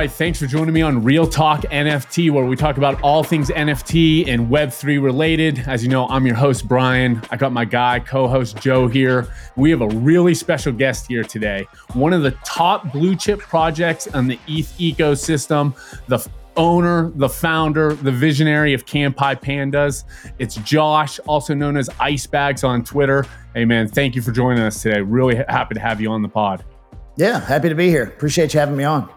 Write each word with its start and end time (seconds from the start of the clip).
right. 0.00 0.10
Thanks 0.10 0.38
for 0.38 0.46
joining 0.46 0.72
me 0.72 0.80
on 0.80 1.04
Real 1.04 1.26
Talk 1.26 1.60
NFT, 1.64 2.30
where 2.30 2.46
we 2.46 2.56
talk 2.56 2.78
about 2.78 2.98
all 3.02 3.22
things 3.22 3.50
NFT 3.50 4.28
and 4.28 4.48
Web3 4.48 5.02
related. 5.02 5.58
As 5.66 5.82
you 5.82 5.90
know, 5.90 6.08
I'm 6.08 6.24
your 6.24 6.36
host, 6.36 6.66
Brian. 6.66 7.20
I 7.30 7.36
got 7.36 7.52
my 7.52 7.66
guy, 7.66 8.00
co 8.00 8.26
host 8.26 8.56
Joe 8.62 8.88
here. 8.88 9.28
We 9.56 9.70
have 9.70 9.82
a 9.82 9.88
really 9.88 10.34
special 10.34 10.72
guest 10.72 11.06
here 11.06 11.22
today. 11.22 11.66
One 11.92 12.14
of 12.14 12.22
the 12.22 12.30
top 12.46 12.90
blue 12.94 13.14
chip 13.14 13.40
projects 13.40 14.08
on 14.08 14.26
the 14.26 14.38
ETH 14.48 14.72
ecosystem, 14.78 15.76
the 16.06 16.26
owner, 16.56 17.12
the 17.16 17.28
founder, 17.28 17.92
the 17.92 18.12
visionary 18.12 18.72
of 18.72 18.86
Kanpai 18.86 19.38
Pandas. 19.38 20.04
It's 20.38 20.54
Josh, 20.56 21.18
also 21.26 21.52
known 21.52 21.76
as 21.76 21.90
Icebagz 21.90 22.66
on 22.66 22.84
Twitter. 22.84 23.26
Hey, 23.54 23.66
man, 23.66 23.86
thank 23.86 24.14
you 24.14 24.22
for 24.22 24.32
joining 24.32 24.62
us 24.62 24.80
today. 24.80 25.02
Really 25.02 25.36
happy 25.36 25.74
to 25.74 25.80
have 25.80 26.00
you 26.00 26.10
on 26.10 26.22
the 26.22 26.28
pod. 26.30 26.64
Yeah, 27.16 27.38
happy 27.38 27.68
to 27.68 27.74
be 27.74 27.90
here. 27.90 28.04
Appreciate 28.04 28.54
you 28.54 28.60
having 28.60 28.78
me 28.78 28.84
on. 28.84 29.10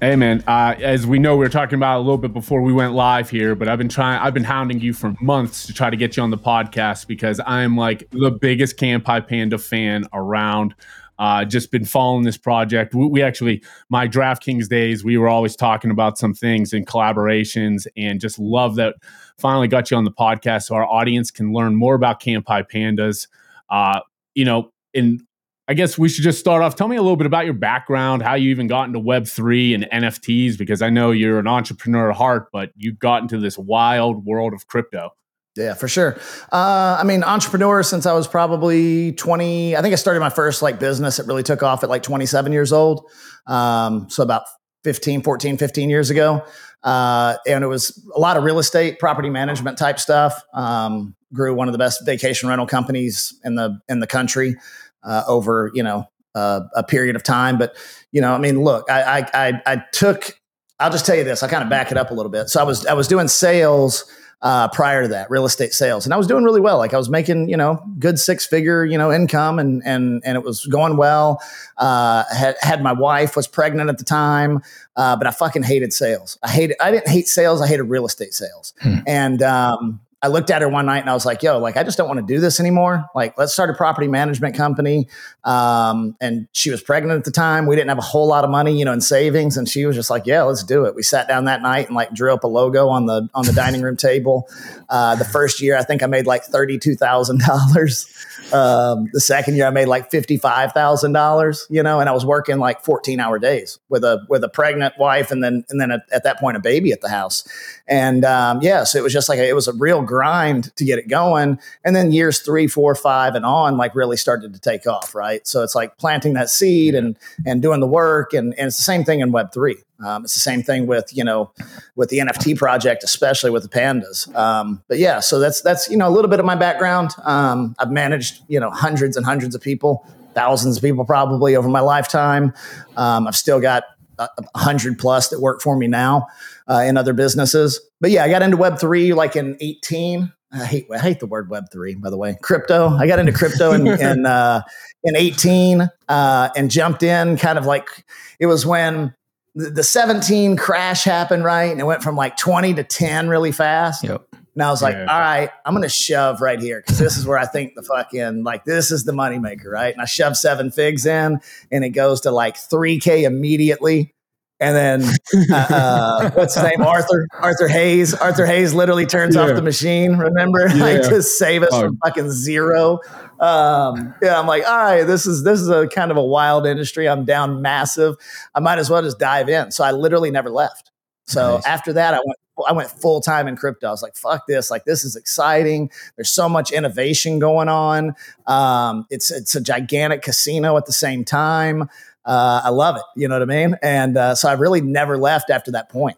Hey 0.00 0.16
man, 0.16 0.42
uh, 0.46 0.74
as 0.80 1.06
we 1.06 1.18
know, 1.18 1.36
we 1.36 1.44
were 1.44 1.48
talking 1.48 1.76
about 1.76 1.98
a 1.98 2.00
little 2.00 2.18
bit 2.18 2.32
before 2.32 2.60
we 2.60 2.72
went 2.72 2.92
live 2.92 3.30
here, 3.30 3.54
but 3.54 3.68
I've 3.68 3.78
been 3.78 3.88
trying, 3.88 4.20
I've 4.20 4.34
been 4.34 4.44
hounding 4.44 4.80
you 4.80 4.92
for 4.92 5.14
months 5.20 5.66
to 5.66 5.72
try 5.72 5.90
to 5.90 5.96
get 5.96 6.16
you 6.16 6.22
on 6.22 6.30
the 6.30 6.38
podcast 6.38 7.06
because 7.06 7.40
I'm 7.46 7.76
like 7.76 8.08
the 8.10 8.30
biggest 8.30 8.76
Kanpai 8.76 9.28
Panda 9.28 9.58
fan 9.58 10.04
around. 10.12 10.74
Uh, 11.18 11.44
just 11.44 11.70
been 11.70 11.84
following 11.84 12.24
this 12.24 12.36
project. 12.36 12.94
We, 12.94 13.06
we, 13.06 13.22
actually, 13.22 13.62
my 13.90 14.08
DraftKings 14.08 14.68
days, 14.68 15.04
we 15.04 15.18
were 15.18 15.28
always 15.28 15.54
talking 15.54 15.92
about 15.92 16.18
some 16.18 16.34
things 16.34 16.72
and 16.72 16.84
collaborations, 16.84 17.86
and 17.96 18.20
just 18.20 18.40
love 18.40 18.74
that 18.76 18.96
finally 19.38 19.68
got 19.68 19.90
you 19.90 19.96
on 19.96 20.04
the 20.04 20.10
podcast 20.10 20.64
so 20.64 20.74
our 20.74 20.86
audience 20.86 21.30
can 21.30 21.52
learn 21.52 21.76
more 21.76 21.94
about 21.94 22.20
Kanpai 22.20 22.68
Pandas. 22.68 23.28
Uh, 23.70 24.00
you 24.34 24.44
know, 24.44 24.72
in 24.94 25.24
I 25.72 25.74
guess 25.74 25.96
we 25.96 26.10
should 26.10 26.22
just 26.22 26.38
start 26.38 26.62
off. 26.62 26.76
Tell 26.76 26.86
me 26.86 26.96
a 26.96 27.00
little 27.00 27.16
bit 27.16 27.26
about 27.26 27.46
your 27.46 27.54
background, 27.54 28.20
how 28.20 28.34
you 28.34 28.50
even 28.50 28.66
got 28.66 28.88
into 28.88 29.00
Web3 29.00 29.74
and 29.74 30.04
NFTs, 30.04 30.58
because 30.58 30.82
I 30.82 30.90
know 30.90 31.12
you're 31.12 31.38
an 31.38 31.46
entrepreneur 31.46 32.10
at 32.10 32.16
heart, 32.18 32.48
but 32.52 32.72
you 32.76 32.92
got 32.92 33.22
into 33.22 33.38
this 33.38 33.56
wild 33.56 34.26
world 34.26 34.52
of 34.52 34.66
crypto. 34.66 35.14
Yeah, 35.56 35.72
for 35.72 35.88
sure. 35.88 36.18
Uh, 36.52 36.98
I 37.00 37.04
mean, 37.04 37.24
entrepreneur 37.24 37.82
since 37.82 38.04
I 38.04 38.12
was 38.12 38.28
probably 38.28 39.12
20. 39.12 39.74
I 39.74 39.80
think 39.80 39.94
I 39.94 39.96
started 39.96 40.20
my 40.20 40.28
first 40.28 40.60
like 40.60 40.78
business. 40.78 41.18
It 41.18 41.26
really 41.26 41.42
took 41.42 41.62
off 41.62 41.82
at 41.82 41.88
like 41.88 42.02
27 42.02 42.52
years 42.52 42.70
old. 42.70 43.08
Um, 43.46 44.10
so 44.10 44.22
about 44.22 44.42
15, 44.84 45.22
14, 45.22 45.56
15 45.56 45.88
years 45.88 46.10
ago. 46.10 46.44
Uh, 46.82 47.36
and 47.46 47.64
it 47.64 47.68
was 47.68 48.06
a 48.14 48.20
lot 48.20 48.36
of 48.36 48.44
real 48.44 48.58
estate, 48.58 48.98
property 48.98 49.30
management 49.30 49.78
type 49.78 49.98
stuff. 49.98 50.38
Um, 50.52 51.16
grew 51.32 51.54
one 51.54 51.66
of 51.66 51.72
the 51.72 51.78
best 51.78 52.04
vacation 52.04 52.50
rental 52.50 52.66
companies 52.66 53.40
in 53.42 53.54
the 53.54 53.80
in 53.88 54.00
the 54.00 54.06
country 54.06 54.56
uh, 55.04 55.24
over 55.26 55.70
you 55.74 55.82
know 55.82 56.08
uh, 56.34 56.60
a 56.74 56.82
period 56.82 57.16
of 57.16 57.22
time. 57.22 57.58
But 57.58 57.76
you 58.10 58.20
know, 58.20 58.32
I 58.32 58.38
mean, 58.38 58.62
look, 58.62 58.90
I, 58.90 59.20
I 59.20 59.48
I 59.48 59.62
I 59.66 59.82
took. 59.92 60.38
I'll 60.80 60.90
just 60.90 61.06
tell 61.06 61.14
you 61.14 61.24
this. 61.24 61.42
I 61.42 61.48
kind 61.48 61.62
of 61.62 61.70
back 61.70 61.92
it 61.92 61.96
up 61.96 62.10
a 62.10 62.14
little 62.14 62.30
bit. 62.30 62.48
So 62.48 62.60
I 62.60 62.64
was 62.64 62.86
I 62.86 62.94
was 62.94 63.06
doing 63.06 63.28
sales 63.28 64.04
uh, 64.42 64.66
prior 64.68 65.02
to 65.02 65.08
that, 65.08 65.30
real 65.30 65.44
estate 65.44 65.72
sales, 65.72 66.04
and 66.04 66.12
I 66.12 66.16
was 66.16 66.26
doing 66.26 66.42
really 66.42 66.60
well. 66.60 66.76
Like 66.76 66.92
I 66.92 66.98
was 66.98 67.08
making 67.08 67.48
you 67.48 67.56
know 67.56 67.82
good 67.98 68.18
six 68.18 68.44
figure 68.44 68.84
you 68.84 68.98
know 68.98 69.12
income, 69.12 69.58
and 69.58 69.82
and 69.84 70.20
and 70.24 70.36
it 70.36 70.42
was 70.42 70.66
going 70.66 70.96
well. 70.96 71.40
Uh, 71.78 72.24
had 72.34 72.56
had 72.60 72.82
my 72.82 72.92
wife 72.92 73.36
was 73.36 73.46
pregnant 73.46 73.88
at 73.88 73.98
the 73.98 74.04
time, 74.04 74.60
uh, 74.96 75.16
but 75.16 75.26
I 75.26 75.30
fucking 75.30 75.62
hated 75.62 75.92
sales. 75.92 76.38
I 76.42 76.50
hated 76.50 76.76
I 76.80 76.90
didn't 76.90 77.08
hate 77.08 77.28
sales. 77.28 77.62
I 77.62 77.68
hated 77.68 77.84
real 77.84 78.04
estate 78.04 78.34
sales, 78.34 78.74
hmm. 78.80 78.98
and 79.06 79.42
um, 79.42 80.00
I 80.22 80.28
looked 80.28 80.50
at 80.50 80.62
her 80.62 80.68
one 80.68 80.86
night 80.86 81.00
and 81.00 81.10
I 81.10 81.14
was 81.14 81.26
like, 81.26 81.42
yo, 81.42 81.58
like, 81.58 81.76
I 81.76 81.82
just 81.82 81.98
don't 81.98 82.06
want 82.06 82.20
to 82.20 82.26
do 82.34 82.38
this 82.38 82.60
anymore. 82.60 83.04
Like, 83.12 83.36
let's 83.36 83.52
start 83.52 83.70
a 83.70 83.74
property 83.74 84.06
management 84.06 84.56
company. 84.56 85.08
Um, 85.42 86.16
and 86.20 86.46
she 86.52 86.70
was 86.70 86.80
pregnant 86.80 87.18
at 87.18 87.24
the 87.24 87.32
time. 87.32 87.66
We 87.66 87.74
didn't 87.74 87.88
have 87.88 87.98
a 87.98 88.02
whole 88.02 88.28
lot 88.28 88.44
of 88.44 88.50
money, 88.50 88.78
you 88.78 88.84
know, 88.84 88.92
in 88.92 89.00
savings. 89.00 89.56
And 89.56 89.68
she 89.68 89.84
was 89.84 89.96
just 89.96 90.10
like, 90.10 90.24
yeah, 90.24 90.42
let's 90.42 90.62
do 90.62 90.84
it. 90.84 90.94
We 90.94 91.02
sat 91.02 91.26
down 91.26 91.46
that 91.46 91.60
night 91.60 91.88
and 91.88 91.96
like 91.96 92.12
drew 92.12 92.32
up 92.32 92.44
a 92.44 92.46
logo 92.46 92.88
on 92.88 93.06
the, 93.06 93.28
on 93.34 93.46
the 93.46 93.52
dining 93.52 93.82
room 93.82 93.96
table. 93.96 94.48
Uh, 94.88 95.16
the 95.16 95.24
first 95.24 95.60
year, 95.60 95.76
I 95.76 95.82
think 95.82 96.04
I 96.04 96.06
made 96.06 96.26
like 96.26 96.46
$32,000. 96.46 98.28
Um, 98.52 99.08
the 99.12 99.20
second 99.20 99.56
year 99.56 99.66
I 99.66 99.70
made 99.70 99.86
like 99.86 100.10
$55,000, 100.10 101.66
you 101.70 101.82
know, 101.82 102.00
and 102.00 102.08
I 102.08 102.12
was 102.12 102.26
working 102.26 102.58
like 102.58 102.82
14 102.82 103.18
hour 103.18 103.38
days 103.38 103.78
with 103.88 104.04
a, 104.04 104.24
with 104.28 104.44
a 104.44 104.48
pregnant 104.48 104.98
wife 104.98 105.30
and 105.30 105.42
then, 105.42 105.64
and 105.70 105.80
then 105.80 105.90
a, 105.90 106.02
at 106.12 106.24
that 106.24 106.38
point, 106.38 106.56
a 106.56 106.60
baby 106.60 106.92
at 106.92 107.00
the 107.00 107.08
house. 107.08 107.48
And, 107.88 108.24
um, 108.24 108.60
yeah, 108.60 108.84
so 108.84 108.98
it 108.98 109.02
was 109.02 109.12
just 109.12 109.28
like, 109.28 109.38
a, 109.38 109.48
it 109.48 109.54
was 109.54 109.68
a 109.68 109.72
real 109.72 110.02
grind 110.12 110.74
to 110.76 110.84
get 110.84 110.98
it 110.98 111.08
going. 111.08 111.58
And 111.84 111.96
then 111.96 112.12
years 112.12 112.40
three, 112.40 112.66
four, 112.66 112.94
five 112.94 113.34
and 113.34 113.46
on, 113.46 113.78
like 113.78 113.94
really 113.94 114.18
started 114.18 114.52
to 114.52 114.60
take 114.60 114.86
off. 114.86 115.14
Right. 115.14 115.46
So 115.46 115.62
it's 115.62 115.74
like 115.74 115.96
planting 115.96 116.34
that 116.34 116.50
seed 116.50 116.94
and, 116.94 117.16
and 117.46 117.62
doing 117.62 117.80
the 117.80 117.86
work. 117.86 118.34
And, 118.34 118.52
and 118.58 118.66
it's 118.66 118.76
the 118.76 118.82
same 118.82 119.04
thing 119.04 119.20
in 119.20 119.32
web 119.32 119.52
three. 119.52 119.76
Um, 120.04 120.24
it's 120.24 120.34
the 120.34 120.40
same 120.40 120.62
thing 120.62 120.86
with 120.86 121.16
you 121.16 121.22
know 121.22 121.52
with 121.94 122.08
the 122.08 122.18
NFT 122.18 122.56
project, 122.56 123.04
especially 123.04 123.50
with 123.50 123.62
the 123.62 123.68
pandas. 123.68 124.34
Um, 124.34 124.82
but 124.88 124.98
yeah, 124.98 125.20
so 125.20 125.38
that's 125.38 125.62
that's 125.62 125.88
you 125.88 125.96
know 125.96 126.08
a 126.08 126.10
little 126.10 126.30
bit 126.30 126.40
of 126.40 126.44
my 126.44 126.56
background. 126.56 127.12
Um, 127.22 127.76
I've 127.78 127.92
managed 127.92 128.42
you 128.48 128.58
know 128.58 128.70
hundreds 128.70 129.16
and 129.16 129.24
hundreds 129.24 129.54
of 129.54 129.60
people, 129.60 130.04
thousands 130.34 130.76
of 130.76 130.82
people 130.82 131.04
probably 131.04 131.54
over 131.54 131.68
my 131.68 131.80
lifetime. 131.80 132.52
Um, 132.96 133.28
I've 133.28 133.36
still 133.36 133.60
got 133.60 133.84
a 134.18 134.28
hundred 134.56 134.98
plus 134.98 135.28
that 135.28 135.40
work 135.40 135.60
for 135.60 135.76
me 135.76 135.86
now 135.86 136.26
uh, 136.68 136.84
in 136.86 136.96
other 136.96 137.12
businesses. 137.12 137.80
But 138.00 138.10
yeah, 138.10 138.24
I 138.24 138.28
got 138.28 138.42
into 138.42 138.56
Web 138.56 138.78
three 138.78 139.12
like 139.12 139.36
in 139.36 139.56
eighteen. 139.60 140.32
I 140.52 140.66
hate 140.66 140.86
I 140.92 140.98
hate 140.98 141.20
the 141.20 141.26
word 141.26 141.50
Web 141.50 141.70
three, 141.72 141.94
by 141.94 142.10
the 142.10 142.16
way. 142.16 142.36
Crypto. 142.42 142.90
I 142.90 143.06
got 143.06 143.18
into 143.18 143.32
crypto 143.32 143.72
in 143.72 143.86
in, 144.00 144.26
uh, 144.26 144.62
in 145.04 145.16
eighteen 145.16 145.88
uh, 146.08 146.48
and 146.56 146.70
jumped 146.70 147.02
in 147.02 147.36
kind 147.36 147.58
of 147.58 147.66
like 147.66 148.04
it 148.38 148.46
was 148.46 148.66
when 148.66 149.14
the, 149.54 149.84
17 149.84 150.56
crash 150.56 151.04
happened, 151.04 151.44
right? 151.44 151.70
And 151.70 151.80
it 151.80 151.84
went 151.84 152.02
from 152.02 152.16
like 152.16 152.36
20 152.36 152.74
to 152.74 152.84
10 152.84 153.28
really 153.28 153.52
fast. 153.52 154.02
Yep. 154.02 154.26
And 154.54 154.62
I 154.62 154.70
was 154.70 154.82
like, 154.82 154.94
yeah. 154.94 155.06
all 155.06 155.20
right, 155.20 155.50
I'm 155.64 155.72
going 155.72 155.82
to 155.82 155.88
shove 155.88 156.40
right 156.42 156.60
here 156.60 156.82
because 156.84 156.98
this 156.98 157.16
is 157.16 157.26
where 157.26 157.38
I 157.38 157.46
think 157.46 157.74
the 157.74 157.82
fucking, 157.82 158.44
like, 158.44 158.64
this 158.64 158.90
is 158.90 159.04
the 159.04 159.12
moneymaker, 159.12 159.66
right? 159.66 159.92
And 159.92 160.02
I 160.02 160.04
shove 160.04 160.36
seven 160.36 160.70
figs 160.70 161.06
in 161.06 161.40
and 161.70 161.84
it 161.84 161.90
goes 161.90 162.22
to 162.22 162.30
like 162.30 162.56
3K 162.56 163.22
immediately. 163.22 164.12
And 164.60 164.76
then, 164.76 165.14
uh, 165.50 165.56
uh, 165.56 166.30
what's 166.34 166.54
his 166.54 166.62
name? 166.62 166.82
Arthur, 166.82 167.26
Arthur 167.32 167.66
Hayes. 167.66 168.14
Arthur 168.14 168.46
Hayes 168.46 168.74
literally 168.74 169.06
turns 169.06 169.34
yeah. 169.34 169.42
off 169.42 169.56
the 169.56 169.62
machine, 169.62 170.16
remember? 170.16 170.68
Yeah. 170.72 170.84
like 170.84 171.02
to 171.02 171.22
save 171.22 171.62
us 171.62 171.70
oh. 171.72 171.80
from 171.80 171.98
fucking 172.04 172.30
zero. 172.30 173.00
Um, 173.40 174.14
yeah, 174.22 174.38
I'm 174.38 174.46
like, 174.46 174.64
all 174.64 174.76
right, 174.76 175.02
this 175.02 175.26
is 175.26 175.42
this 175.42 175.60
is 175.60 175.68
a 175.68 175.88
kind 175.88 176.12
of 176.12 176.16
a 176.16 176.22
wild 176.22 176.64
industry. 176.64 177.08
I'm 177.08 177.24
down 177.24 177.60
massive. 177.60 178.14
I 178.54 178.60
might 178.60 178.78
as 178.78 178.88
well 178.88 179.02
just 179.02 179.18
dive 179.18 179.48
in. 179.48 179.72
So 179.72 179.82
I 179.82 179.90
literally 179.90 180.30
never 180.30 180.48
left. 180.48 180.92
So 181.26 181.54
nice. 181.56 181.66
after 181.66 181.94
that, 181.94 182.14
I 182.14 182.18
went 182.18 182.38
I 182.66 182.72
went 182.72 182.90
full 182.90 183.20
time 183.20 183.48
in 183.48 183.56
crypto. 183.56 183.88
I 183.88 183.90
was 183.90 184.02
like, 184.02 184.16
fuck 184.16 184.46
this. 184.46 184.70
Like, 184.70 184.84
this 184.84 185.04
is 185.04 185.16
exciting. 185.16 185.90
There's 186.16 186.30
so 186.30 186.48
much 186.48 186.72
innovation 186.72 187.38
going 187.38 187.68
on. 187.68 188.14
Um, 188.46 189.06
it's 189.10 189.30
it's 189.30 189.54
a 189.54 189.60
gigantic 189.60 190.22
casino 190.22 190.76
at 190.76 190.86
the 190.86 190.92
same 190.92 191.24
time. 191.24 191.82
Uh, 192.24 192.62
I 192.64 192.68
love 192.70 192.96
it. 192.96 193.02
You 193.16 193.28
know 193.28 193.34
what 193.34 193.42
I 193.42 193.66
mean? 193.66 193.76
And 193.82 194.16
uh, 194.16 194.34
so 194.34 194.48
I 194.48 194.52
really 194.52 194.80
never 194.80 195.18
left 195.18 195.50
after 195.50 195.72
that 195.72 195.88
point. 195.88 196.16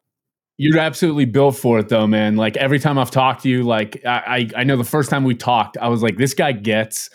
You're 0.56 0.78
absolutely 0.78 1.24
built 1.24 1.56
for 1.56 1.80
it, 1.80 1.88
though, 1.88 2.06
man. 2.06 2.36
Like 2.36 2.56
every 2.56 2.78
time 2.78 2.96
I've 2.96 3.10
talked 3.10 3.42
to 3.42 3.48
you, 3.48 3.64
like 3.64 4.04
I, 4.06 4.48
I 4.54 4.62
know 4.62 4.76
the 4.76 4.84
first 4.84 5.10
time 5.10 5.24
we 5.24 5.34
talked, 5.34 5.76
I 5.78 5.88
was 5.88 6.00
like, 6.00 6.16
this 6.16 6.32
guy 6.32 6.52
gets 6.52 7.10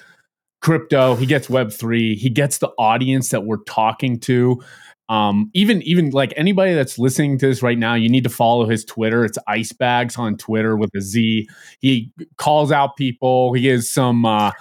crypto, 0.61 1.15
he 1.15 1.25
gets 1.25 1.49
Web 1.49 1.71
three, 1.71 2.15
he 2.15 2.29
gets 2.29 2.57
the 2.57 2.67
audience 2.77 3.29
that 3.29 3.45
we're 3.45 3.63
talking 3.63 4.19
to. 4.21 4.61
Um, 5.09 5.49
even 5.53 5.81
even 5.81 6.11
like 6.11 6.33
anybody 6.37 6.73
that's 6.75 6.99
listening 6.99 7.37
to 7.39 7.47
this 7.47 7.63
right 7.63 7.77
now, 7.77 7.95
you 7.95 8.09
need 8.09 8.23
to 8.23 8.29
follow 8.29 8.67
his 8.67 8.85
Twitter. 8.85 9.25
It's 9.25 9.39
Icebagz 9.49 10.17
on 10.17 10.37
Twitter 10.37 10.77
with 10.77 10.91
a 10.95 11.01
Z. 11.01 11.49
He 11.79 12.11
calls 12.37 12.71
out 12.71 12.95
people. 12.95 13.53
He 13.53 13.65
has 13.67 13.89
some 13.89 14.23
uh, 14.23 14.51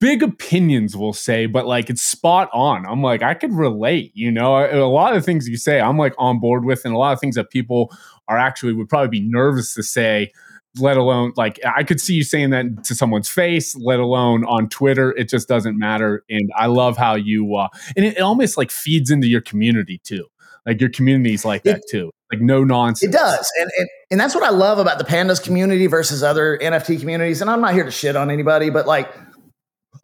big 0.00 0.22
opinions 0.22 0.96
we'll 0.96 1.12
say 1.12 1.44
but 1.44 1.66
like 1.66 1.90
it's 1.90 2.00
spot 2.00 2.48
on 2.54 2.86
i'm 2.86 3.02
like 3.02 3.22
i 3.22 3.34
could 3.34 3.52
relate 3.52 4.10
you 4.14 4.30
know 4.30 4.56
a 4.56 4.88
lot 4.88 5.14
of 5.14 5.22
things 5.22 5.46
you 5.46 5.58
say 5.58 5.78
i'm 5.78 5.98
like 5.98 6.14
on 6.16 6.40
board 6.40 6.64
with 6.64 6.82
and 6.86 6.94
a 6.94 6.96
lot 6.96 7.12
of 7.12 7.20
things 7.20 7.34
that 7.34 7.50
people 7.50 7.94
are 8.26 8.38
actually 8.38 8.72
would 8.72 8.88
probably 8.88 9.08
be 9.08 9.20
nervous 9.20 9.74
to 9.74 9.82
say 9.82 10.32
let 10.78 10.96
alone 10.96 11.32
like 11.36 11.58
i 11.64 11.82
could 11.82 12.00
see 12.00 12.14
you 12.14 12.22
saying 12.22 12.50
that 12.50 12.84
to 12.84 12.94
someone's 12.94 13.28
face 13.28 13.74
let 13.76 14.00
alone 14.00 14.44
on 14.44 14.68
twitter. 14.68 15.12
It 15.16 15.28
just 15.28 15.48
doesn't 15.48 15.78
matter. 15.78 16.24
And 16.28 16.50
i 16.56 16.66
love 16.66 16.96
how 16.96 17.14
you 17.14 17.56
uh 17.56 17.68
and 17.96 18.04
it, 18.04 18.16
it 18.16 18.20
almost 18.20 18.56
like 18.56 18.70
feeds 18.70 19.10
into 19.10 19.28
your 19.28 19.40
community 19.40 20.00
too. 20.04 20.26
Like 20.64 20.80
your 20.80 20.90
community's 20.90 21.44
like 21.44 21.62
that 21.62 21.82
too. 21.90 22.10
Like 22.32 22.40
no 22.40 22.64
nonsense. 22.64 23.14
It 23.14 23.16
does. 23.16 23.50
And, 23.60 23.70
and 23.78 23.88
and 24.12 24.20
that's 24.20 24.34
what 24.34 24.44
i 24.44 24.50
love 24.50 24.78
about 24.78 24.98
the 24.98 25.04
pandas 25.04 25.42
community 25.42 25.86
versus 25.86 26.22
other 26.22 26.58
nft 26.58 27.00
communities. 27.00 27.40
And 27.40 27.50
i'm 27.50 27.60
not 27.60 27.74
here 27.74 27.84
to 27.84 27.90
shit 27.90 28.16
on 28.16 28.30
anybody 28.30 28.70
but 28.70 28.86
like 28.86 29.12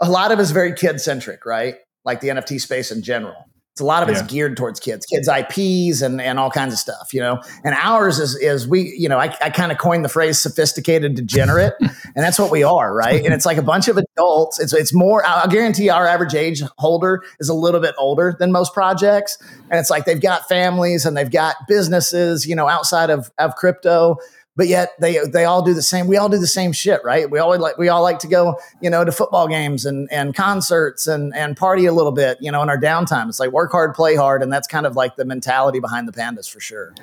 a 0.00 0.10
lot 0.10 0.32
of 0.32 0.40
it's 0.40 0.50
very 0.50 0.74
kid 0.74 1.00
centric, 1.00 1.46
right? 1.46 1.76
Like 2.04 2.20
the 2.20 2.28
NFT 2.28 2.60
space 2.60 2.90
in 2.90 3.02
general. 3.02 3.48
It's 3.72 3.80
a 3.80 3.86
lot 3.86 4.02
of 4.02 4.10
it's 4.10 4.20
geared 4.30 4.58
towards 4.58 4.80
kids, 4.80 5.06
kids 5.06 5.26
IPs 5.26 6.02
and, 6.02 6.20
and 6.20 6.38
all 6.38 6.50
kinds 6.50 6.74
of 6.74 6.78
stuff, 6.78 7.14
you 7.14 7.20
know. 7.20 7.40
And 7.64 7.74
ours 7.74 8.18
is 8.18 8.36
is 8.36 8.68
we, 8.68 8.94
you 8.98 9.08
know, 9.08 9.18
I, 9.18 9.34
I 9.40 9.48
kind 9.48 9.72
of 9.72 9.78
coined 9.78 10.04
the 10.04 10.10
phrase 10.10 10.38
sophisticated 10.38 11.14
degenerate, 11.14 11.72
and 11.80 11.90
that's 12.16 12.38
what 12.38 12.50
we 12.50 12.62
are, 12.62 12.94
right? 12.94 13.24
And 13.24 13.32
it's 13.32 13.46
like 13.46 13.56
a 13.56 13.62
bunch 13.62 13.88
of 13.88 13.96
adults. 13.96 14.60
It's 14.60 14.74
it's 14.74 14.92
more. 14.92 15.24
I'll 15.24 15.48
guarantee 15.48 15.88
our 15.88 16.06
average 16.06 16.34
age 16.34 16.60
holder 16.76 17.22
is 17.40 17.48
a 17.48 17.54
little 17.54 17.80
bit 17.80 17.94
older 17.96 18.36
than 18.38 18.52
most 18.52 18.74
projects, 18.74 19.38
and 19.70 19.80
it's 19.80 19.88
like 19.88 20.04
they've 20.04 20.20
got 20.20 20.46
families 20.48 21.06
and 21.06 21.16
they've 21.16 21.30
got 21.30 21.56
businesses, 21.66 22.46
you 22.46 22.54
know, 22.54 22.68
outside 22.68 23.08
of 23.08 23.30
of 23.38 23.56
crypto. 23.56 24.18
But 24.54 24.68
yet 24.68 24.90
they 25.00 25.18
they 25.32 25.44
all 25.46 25.62
do 25.62 25.72
the 25.72 25.80
same. 25.80 26.06
We 26.08 26.18
all 26.18 26.28
do 26.28 26.36
the 26.36 26.46
same 26.46 26.72
shit, 26.72 27.00
right? 27.04 27.30
We 27.30 27.38
all 27.38 27.58
like 27.58 27.78
we 27.78 27.88
all 27.88 28.02
like 28.02 28.18
to 28.18 28.26
go, 28.28 28.58
you 28.82 28.90
know, 28.90 29.02
to 29.02 29.10
football 29.10 29.48
games 29.48 29.86
and 29.86 30.08
and 30.12 30.34
concerts 30.34 31.06
and 31.06 31.34
and 31.34 31.56
party 31.56 31.86
a 31.86 31.92
little 31.92 32.12
bit, 32.12 32.36
you 32.42 32.52
know, 32.52 32.62
in 32.62 32.68
our 32.68 32.76
downtime. 32.78 33.28
It's 33.28 33.40
like 33.40 33.50
work 33.50 33.72
hard, 33.72 33.94
play 33.94 34.14
hard, 34.14 34.42
and 34.42 34.52
that's 34.52 34.68
kind 34.68 34.84
of 34.84 34.94
like 34.94 35.16
the 35.16 35.24
mentality 35.24 35.80
behind 35.80 36.06
the 36.06 36.12
pandas 36.12 36.50
for 36.50 36.60
sure. 36.60 36.94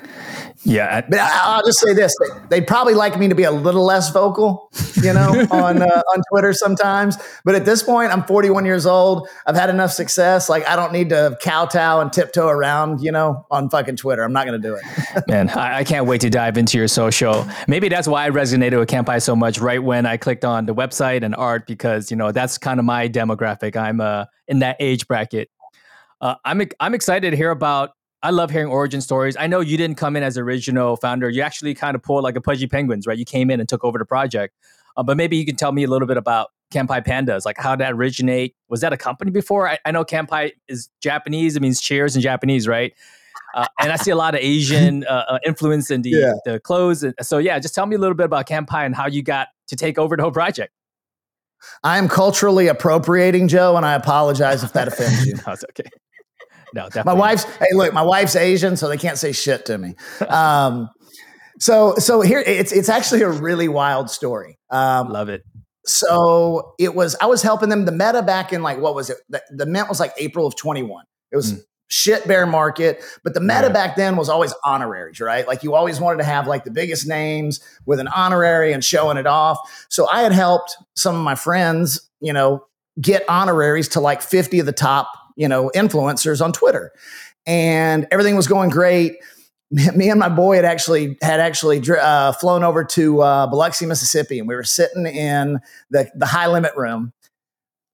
Yeah, 0.63 0.97
I- 0.97 1.01
But 1.09 1.19
I, 1.19 1.39
I'll 1.41 1.65
just 1.65 1.79
say 1.79 1.93
this: 1.95 2.13
they'd 2.49 2.67
probably 2.67 2.93
like 2.93 3.17
me 3.17 3.27
to 3.29 3.35
be 3.35 3.45
a 3.45 3.51
little 3.51 3.83
less 3.83 4.11
vocal, 4.11 4.69
you 5.01 5.11
know, 5.13 5.47
on 5.51 5.81
uh, 5.81 5.85
on 6.13 6.21
Twitter 6.31 6.53
sometimes. 6.53 7.17
But 7.45 7.55
at 7.55 7.65
this 7.65 7.81
point, 7.81 8.11
I'm 8.11 8.23
41 8.25 8.65
years 8.65 8.85
old. 8.85 9.27
I've 9.47 9.55
had 9.55 9.71
enough 9.71 9.91
success. 9.91 10.49
Like 10.49 10.67
I 10.67 10.75
don't 10.75 10.93
need 10.93 11.09
to 11.09 11.35
kowtow 11.43 11.99
and 12.01 12.13
tiptoe 12.13 12.47
around, 12.47 13.01
you 13.01 13.11
know, 13.11 13.47
on 13.49 13.71
fucking 13.71 13.95
Twitter. 13.95 14.21
I'm 14.23 14.33
not 14.33 14.45
going 14.45 14.61
to 14.61 14.67
do 14.67 14.75
it. 14.75 15.23
Man, 15.27 15.49
I, 15.49 15.79
I 15.79 15.83
can't 15.83 16.05
wait 16.05 16.21
to 16.21 16.29
dive 16.29 16.55
into 16.55 16.77
your 16.77 16.87
social. 16.87 17.38
Maybe 17.67 17.89
that's 17.89 18.07
why 18.07 18.25
I 18.25 18.29
resonated 18.29 18.79
with 18.79 18.89
Kanpai 18.89 19.21
so 19.21 19.35
much 19.35 19.59
right 19.59 19.81
when 19.81 20.05
I 20.05 20.17
clicked 20.17 20.45
on 20.45 20.65
the 20.65 20.73
website 20.73 21.23
and 21.23 21.35
art 21.35 21.67
because 21.67 22.11
you 22.11 22.17
know 22.17 22.31
that's 22.31 22.57
kind 22.57 22.79
of 22.79 22.85
my 22.85 23.07
demographic. 23.09 23.75
I'm 23.75 24.01
uh, 24.01 24.25
in 24.47 24.59
that 24.59 24.77
age 24.79 25.07
bracket. 25.07 25.49
Uh, 26.21 26.35
I'm 26.45 26.61
I'm 26.79 26.93
excited 26.93 27.31
to 27.31 27.37
hear 27.37 27.51
about. 27.51 27.91
I 28.21 28.31
love 28.31 28.51
hearing 28.51 28.67
origin 28.67 28.99
stories. 28.99 29.37
I 29.37 29.47
know 29.47 29.61
you 29.61 29.77
didn't 29.77 29.95
come 29.95 30.17
in 30.17 30.23
as 30.23 30.37
original 30.37 30.97
founder. 30.97 31.29
You 31.29 31.41
actually 31.41 31.73
kind 31.73 31.95
of 31.95 32.03
pulled 32.03 32.23
like 32.23 32.35
a 32.35 32.41
Pudgy 32.41 32.67
Penguins, 32.67 33.07
right? 33.07 33.17
You 33.17 33.23
came 33.23 33.49
in 33.49 33.61
and 33.61 33.69
took 33.69 33.83
over 33.85 33.97
the 33.97 34.05
project. 34.05 34.55
Uh, 34.97 35.03
but 35.03 35.15
maybe 35.15 35.37
you 35.37 35.45
can 35.45 35.55
tell 35.55 35.71
me 35.71 35.85
a 35.85 35.87
little 35.87 36.07
bit 36.07 36.17
about 36.17 36.49
Kanpai 36.71 37.05
Pandas, 37.05 37.45
like 37.45 37.57
how 37.57 37.75
that 37.75 37.93
originate? 37.93 38.55
Was 38.67 38.81
that 38.81 38.93
a 38.93 38.97
company 38.97 39.31
before? 39.31 39.69
I, 39.69 39.77
I 39.85 39.91
know 39.91 40.03
Kanpai 40.03 40.51
is 40.67 40.89
Japanese. 41.01 41.55
It 41.55 41.61
means 41.61 41.79
cheers 41.79 42.15
in 42.15 42.21
Japanese, 42.21 42.67
right? 42.67 42.93
Uh, 43.55 43.65
and 43.79 43.91
I 43.91 43.95
see 43.95 44.11
a 44.11 44.15
lot 44.15 44.35
of 44.35 44.41
Asian 44.41 45.05
uh, 45.05 45.25
uh, 45.27 45.39
influence 45.45 45.89
in 45.91 46.01
the, 46.03 46.09
Yeah. 46.11 46.33
the 46.45 46.59
clothes. 46.59 47.03
And 47.03 47.13
so, 47.21 47.37
yeah, 47.39 47.57
just 47.59 47.73
tell 47.75 47.85
me 47.85 47.95
a 47.95 47.99
little 47.99 48.15
bit 48.15 48.25
about 48.25 48.47
Kanpai 48.47 48.85
and 48.85 48.95
how 48.95 49.07
you 49.07 49.23
got 49.23 49.47
to 49.67 49.75
take 49.75 49.97
over 49.97 50.15
the 50.15 50.21
whole 50.23 50.31
project. 50.31 50.71
I 51.83 51.97
am 51.97 52.07
culturally 52.07 52.67
appropriating 52.67 53.47
Joe, 53.47 53.75
and 53.75 53.85
I 53.85 53.93
apologize 53.93 54.63
if 54.63 54.73
that 54.73 54.87
offends 54.87 55.25
you. 55.25 55.33
No, 55.45 55.53
it's 55.53 55.63
okay. 55.71 55.89
No, 56.73 56.83
My 56.83 56.89
definitely. 56.89 57.19
wife's 57.19 57.43
hey, 57.43 57.65
look, 57.73 57.93
my 57.93 58.03
wife's 58.03 58.35
Asian, 58.35 58.77
so 58.77 58.87
they 58.87 58.97
can't 58.97 59.17
say 59.17 59.31
shit 59.31 59.65
to 59.65 59.77
me. 59.77 59.95
Um, 60.27 60.89
so 61.59 61.95
so 61.97 62.21
here 62.21 62.39
it's 62.45 62.71
it's 62.71 62.89
actually 62.89 63.23
a 63.23 63.29
really 63.29 63.67
wild 63.67 64.09
story. 64.11 64.57
Um, 64.69 65.09
love 65.09 65.29
it. 65.29 65.41
so 65.85 66.73
it 66.79 66.93
was 66.95 67.15
I 67.19 67.25
was 67.25 67.41
helping 67.41 67.69
them 67.69 67.85
the 67.85 67.91
meta 67.91 68.21
back 68.21 68.53
in 68.53 68.61
like 68.61 68.79
what 68.79 68.93
was 68.95 69.09
it? 69.09 69.17
The, 69.29 69.41
the 69.49 69.65
mint 69.65 69.89
was 69.89 69.99
like 69.99 70.13
April 70.17 70.45
of 70.45 70.55
21. 70.55 71.03
It 71.31 71.35
was 71.35 71.53
Mm. 71.53 71.61
Shit 71.89 72.27
bear 72.27 72.45
market, 72.45 73.03
but 73.23 73.33
the 73.33 73.39
meta 73.41 73.63
Yeah. 73.63 73.69
back 73.69 73.95
then 73.95 74.15
was 74.15 74.29
always 74.29 74.53
honoraries, 74.63 75.19
right? 75.19 75.47
Like 75.47 75.63
you 75.63 75.75
always 75.75 75.99
wanted 75.99 76.17
to 76.19 76.23
have 76.23 76.47
like 76.47 76.63
the 76.63 76.71
biggest 76.71 77.07
names 77.07 77.59
with 77.85 77.99
an 77.99 78.07
honorary 78.07 78.71
and 78.73 78.83
showing 78.83 79.17
it 79.17 79.27
off. 79.27 79.57
So 79.89 80.07
I 80.07 80.21
had 80.21 80.31
helped 80.31 80.77
some 80.95 81.15
of 81.15 81.21
my 81.21 81.35
friends, 81.35 82.09
you 82.21 82.31
know, 82.31 82.65
get 83.01 83.27
honoraries 83.27 83.87
to 83.89 83.99
like 83.99 84.21
50 84.21 84.59
of 84.59 84.65
the 84.65 84.71
top, 84.71 85.11
you 85.35 85.47
know, 85.47 85.71
influencers 85.75 86.43
on 86.43 86.53
Twitter. 86.53 86.91
And 87.47 88.07
everything 88.11 88.35
was 88.35 88.47
going 88.47 88.69
great 88.69 89.15
me 89.95 90.09
and 90.09 90.19
my 90.19 90.29
boy 90.29 90.55
had 90.55 90.65
actually 90.65 91.15
had 91.21 91.39
actually 91.39 91.79
uh, 91.91 92.31
flown 92.33 92.63
over 92.63 92.83
to 92.83 93.21
uh, 93.21 93.45
Biloxi, 93.47 93.85
Mississippi, 93.85 94.39
and 94.39 94.47
we 94.47 94.55
were 94.55 94.63
sitting 94.63 95.05
in 95.05 95.59
the 95.91 96.09
the 96.15 96.25
high 96.25 96.47
limit 96.47 96.71
room, 96.75 97.13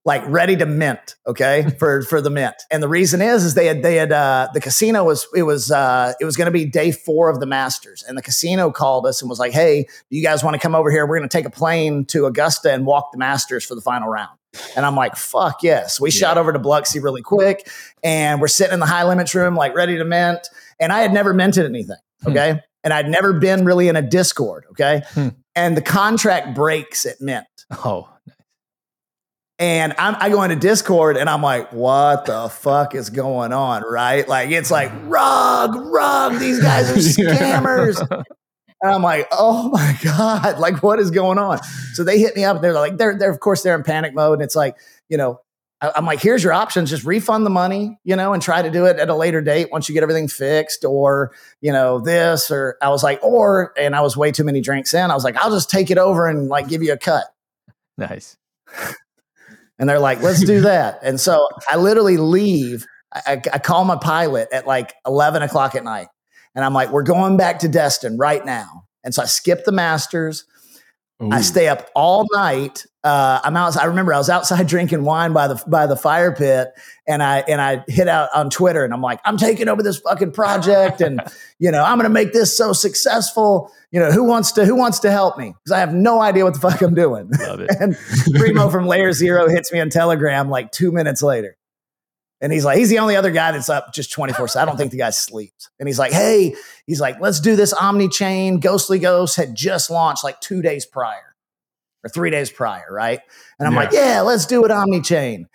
like 0.06 0.22
ready 0.28 0.56
to 0.56 0.64
mint, 0.64 1.16
okay, 1.26 1.68
for 1.78 2.00
for 2.02 2.22
the 2.22 2.30
mint. 2.30 2.54
And 2.70 2.82
the 2.82 2.88
reason 2.88 3.20
is, 3.20 3.44
is 3.44 3.54
they 3.54 3.66
had 3.66 3.82
they 3.82 3.96
had 3.96 4.12
uh, 4.12 4.48
the 4.54 4.60
casino 4.60 5.04
was 5.04 5.26
it 5.34 5.42
was 5.42 5.70
uh, 5.70 6.14
it 6.20 6.24
was 6.24 6.36
going 6.36 6.46
to 6.46 6.52
be 6.52 6.64
day 6.64 6.92
four 6.92 7.28
of 7.28 7.40
the 7.40 7.46
Masters, 7.46 8.02
and 8.08 8.16
the 8.16 8.22
casino 8.22 8.70
called 8.70 9.04
us 9.06 9.20
and 9.20 9.28
was 9.28 9.38
like, 9.38 9.52
"Hey, 9.52 9.82
do 10.08 10.16
you 10.16 10.22
guys 10.22 10.42
want 10.42 10.54
to 10.54 10.60
come 10.60 10.74
over 10.74 10.90
here? 10.90 11.04
We're 11.06 11.18
going 11.18 11.28
to 11.28 11.36
take 11.36 11.44
a 11.44 11.50
plane 11.50 12.04
to 12.06 12.24
Augusta 12.26 12.72
and 12.72 12.86
walk 12.86 13.10
the 13.12 13.18
Masters 13.18 13.64
for 13.66 13.74
the 13.74 13.80
final 13.82 14.08
round." 14.08 14.38
And 14.76 14.86
I'm 14.86 14.94
like, 14.94 15.16
"Fuck 15.16 15.62
yes!" 15.62 16.00
We 16.00 16.10
shot 16.10 16.38
over 16.38 16.52
to 16.52 16.58
Biloxi 16.58 17.00
really 17.00 17.20
quick, 17.22 17.68
and 18.02 18.40
we're 18.40 18.48
sitting 18.48 18.72
in 18.74 18.80
the 18.80 18.86
high 18.86 19.04
limits 19.04 19.34
room, 19.34 19.54
like 19.56 19.74
ready 19.74 19.98
to 19.98 20.04
mint. 20.04 20.48
And 20.78 20.92
I 20.92 21.00
had 21.00 21.12
never 21.12 21.34
minted 21.34 21.66
anything, 21.66 21.96
Hmm. 22.22 22.30
okay, 22.30 22.60
and 22.84 22.92
I'd 22.92 23.08
never 23.08 23.32
been 23.32 23.64
really 23.64 23.88
in 23.88 23.96
a 23.96 24.02
Discord, 24.02 24.64
okay. 24.70 25.02
Hmm. 25.14 25.28
And 25.56 25.76
the 25.76 25.82
contract 25.82 26.54
breaks 26.54 27.04
at 27.06 27.20
mint. 27.20 27.46
Oh, 27.84 28.08
And 29.58 29.94
I'm, 29.98 30.16
I 30.20 30.28
go 30.28 30.42
into 30.42 30.56
Discord 30.56 31.16
and 31.16 31.30
I'm 31.30 31.40
like, 31.40 31.72
what 31.72 32.26
the 32.26 32.48
fuck 32.50 32.94
is 32.94 33.08
going 33.08 33.52
on? 33.54 33.82
Right? 33.82 34.28
Like, 34.28 34.50
it's 34.50 34.70
like, 34.70 34.92
rug, 35.04 35.74
rug, 35.76 36.38
these 36.38 36.60
guys 36.60 36.90
are 36.90 37.22
Yeah. 37.22 37.60
scammers. 37.62 38.24
And 38.82 38.92
I'm 38.94 39.02
like, 39.02 39.26
oh 39.32 39.70
my 39.70 39.98
God, 40.04 40.58
like 40.58 40.82
what 40.82 40.98
is 40.98 41.10
going 41.10 41.38
on? 41.38 41.62
So 41.94 42.04
they 42.04 42.18
hit 42.18 42.36
me 42.36 42.44
up. 42.44 42.56
and 42.56 42.64
They're 42.64 42.74
like, 42.74 42.98
they're, 42.98 43.16
they're, 43.18 43.30
of 43.30 43.40
course, 43.40 43.62
they're 43.62 43.74
in 43.74 43.82
panic 43.82 44.14
mode. 44.14 44.34
And 44.34 44.42
it's 44.42 44.54
like, 44.56 44.76
you 45.08 45.16
know, 45.16 45.40
I- 45.80 45.92
I'm 45.96 46.04
like, 46.04 46.20
here's 46.20 46.44
your 46.44 46.52
options. 46.52 46.90
Just 46.90 47.04
refund 47.04 47.46
the 47.46 47.50
money, 47.50 47.98
you 48.04 48.14
know, 48.14 48.34
and 48.34 48.42
try 48.42 48.60
to 48.60 48.70
do 48.70 48.84
it 48.84 48.98
at 48.98 49.08
a 49.08 49.14
later 49.14 49.40
date 49.40 49.68
once 49.72 49.88
you 49.88 49.94
get 49.94 50.02
everything 50.02 50.28
fixed 50.28 50.84
or, 50.84 51.32
you 51.62 51.72
know, 51.72 51.98
this. 51.98 52.50
Or 52.50 52.76
I 52.82 52.90
was 52.90 53.02
like, 53.02 53.24
or, 53.24 53.72
and 53.78 53.96
I 53.96 54.02
was 54.02 54.18
way 54.18 54.32
too 54.32 54.44
many 54.44 54.60
drinks 54.60 54.92
in. 54.92 55.10
I 55.10 55.14
was 55.14 55.24
like, 55.24 55.36
I'll 55.38 55.50
just 55.50 55.70
take 55.70 55.90
it 55.90 55.96
over 55.96 56.26
and 56.26 56.48
like 56.48 56.68
give 56.68 56.82
you 56.82 56.92
a 56.92 56.98
cut. 56.98 57.24
nice. 57.96 58.36
And 59.78 59.88
they're 59.88 59.98
like, 59.98 60.22
let's 60.22 60.44
do 60.44 60.60
that. 60.62 61.00
And 61.02 61.20
so 61.20 61.48
I 61.68 61.76
literally 61.76 62.16
leave. 62.16 62.86
I, 63.14 63.40
I, 63.52 63.58
call 63.58 63.84
my 63.84 63.96
pilot 63.96 64.48
at 64.52 64.66
like 64.66 64.92
11 65.06 65.42
o'clock 65.42 65.74
at 65.74 65.84
night. 65.84 66.08
And 66.54 66.64
I'm 66.64 66.74
like, 66.74 66.90
we're 66.90 67.02
going 67.02 67.36
back 67.36 67.60
to 67.60 67.68
Destin 67.68 68.18
right 68.18 68.44
now. 68.44 68.84
And 69.04 69.14
so 69.14 69.22
I 69.22 69.26
skip 69.26 69.64
the 69.64 69.72
Masters. 69.72 70.44
I 71.20 71.40
stay 71.40 71.68
up 71.68 71.88
all 71.94 72.26
night. 72.34 72.84
Uh, 73.06 73.40
I'm 73.44 73.56
out. 73.56 73.76
I 73.76 73.84
remember 73.84 74.12
I 74.12 74.18
was 74.18 74.28
outside 74.28 74.66
drinking 74.66 75.04
wine 75.04 75.32
by 75.32 75.46
the 75.46 75.62
by 75.68 75.86
the 75.86 75.94
fire 75.94 76.34
pit, 76.34 76.72
and 77.06 77.22
I 77.22 77.44
and 77.46 77.60
I 77.60 77.84
hit 77.86 78.08
out 78.08 78.30
on 78.34 78.50
Twitter, 78.50 78.84
and 78.84 78.92
I'm 78.92 79.00
like, 79.00 79.20
I'm 79.24 79.36
taking 79.36 79.68
over 79.68 79.80
this 79.80 79.98
fucking 79.98 80.32
project, 80.32 81.00
and 81.00 81.20
you 81.60 81.70
know, 81.70 81.84
I'm 81.84 81.98
going 81.98 82.10
to 82.10 82.12
make 82.12 82.32
this 82.32 82.56
so 82.56 82.72
successful. 82.72 83.70
You 83.92 84.00
know, 84.00 84.10
who 84.10 84.24
wants 84.24 84.50
to 84.52 84.64
who 84.64 84.74
wants 84.74 84.98
to 85.00 85.12
help 85.12 85.38
me? 85.38 85.54
Because 85.54 85.70
I 85.70 85.78
have 85.78 85.94
no 85.94 86.20
idea 86.20 86.42
what 86.42 86.54
the 86.54 86.58
fuck 86.58 86.82
I'm 86.82 86.96
doing. 86.96 87.30
Love 87.38 87.60
it. 87.60 87.70
and 87.80 87.96
Primo 88.34 88.70
from 88.70 88.88
Layer 88.88 89.12
Zero 89.12 89.48
hits 89.48 89.72
me 89.72 89.78
on 89.78 89.88
Telegram 89.88 90.50
like 90.50 90.72
two 90.72 90.90
minutes 90.90 91.22
later. 91.22 91.56
And 92.40 92.52
he's 92.52 92.64
like, 92.64 92.76
he's 92.76 92.90
the 92.90 92.98
only 92.98 93.14
other 93.14 93.30
guy 93.30 93.52
that's 93.52 93.70
up 93.70 93.94
just 93.94 94.10
24 94.10 94.48
7. 94.48 94.62
I 94.62 94.68
don't 94.68 94.76
think 94.76 94.90
the 94.90 94.98
guy 94.98 95.10
sleeps. 95.10 95.70
And 95.78 95.88
he's 95.88 95.98
like, 95.98 96.12
hey, 96.12 96.56
he's 96.86 97.00
like, 97.00 97.20
let's 97.20 97.38
do 97.38 97.54
this 97.54 97.72
Omni 97.72 98.08
Chain. 98.08 98.58
Ghostly 98.58 98.98
Ghost 98.98 99.36
had 99.36 99.54
just 99.54 99.90
launched 99.90 100.24
like 100.24 100.40
two 100.40 100.60
days 100.60 100.84
prior 100.84 101.35
or 102.06 102.08
three 102.08 102.30
days 102.30 102.50
prior, 102.50 102.86
right? 102.90 103.20
And 103.58 103.66
I'm 103.66 103.74
Yeah. 103.74 103.80
like, 103.80 103.92
yeah, 103.92 104.20
let's 104.22 104.46
do 104.46 104.64
it 104.64 104.70
Omni 104.70 105.02
Chain. 105.02 105.46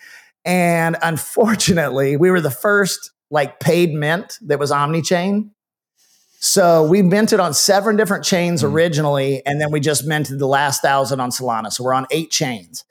And 0.45 0.97
unfortunately, 1.01 2.17
we 2.17 2.29
were 2.31 2.41
the 2.41 2.51
first 2.51 3.11
like 3.29 3.59
paid 3.59 3.93
mint 3.93 4.37
that 4.43 4.59
was 4.59 4.71
Omni 4.71 5.01
Chain. 5.01 5.51
So 6.39 6.83
we 6.83 7.01
minted 7.03 7.39
on 7.39 7.53
seven 7.53 7.95
different 7.95 8.23
chains 8.25 8.63
Mhm. 8.63 8.73
originally, 8.73 9.45
and 9.45 9.61
then 9.61 9.71
we 9.71 9.79
just 9.79 10.05
minted 10.05 10.39
the 10.39 10.47
last 10.47 10.81
thousand 10.81 11.19
on 11.19 11.29
Solana. 11.29 11.71
So 11.71 11.83
we're 11.83 11.93
on 11.93 12.07
eight 12.11 12.31
chains. 12.31 12.83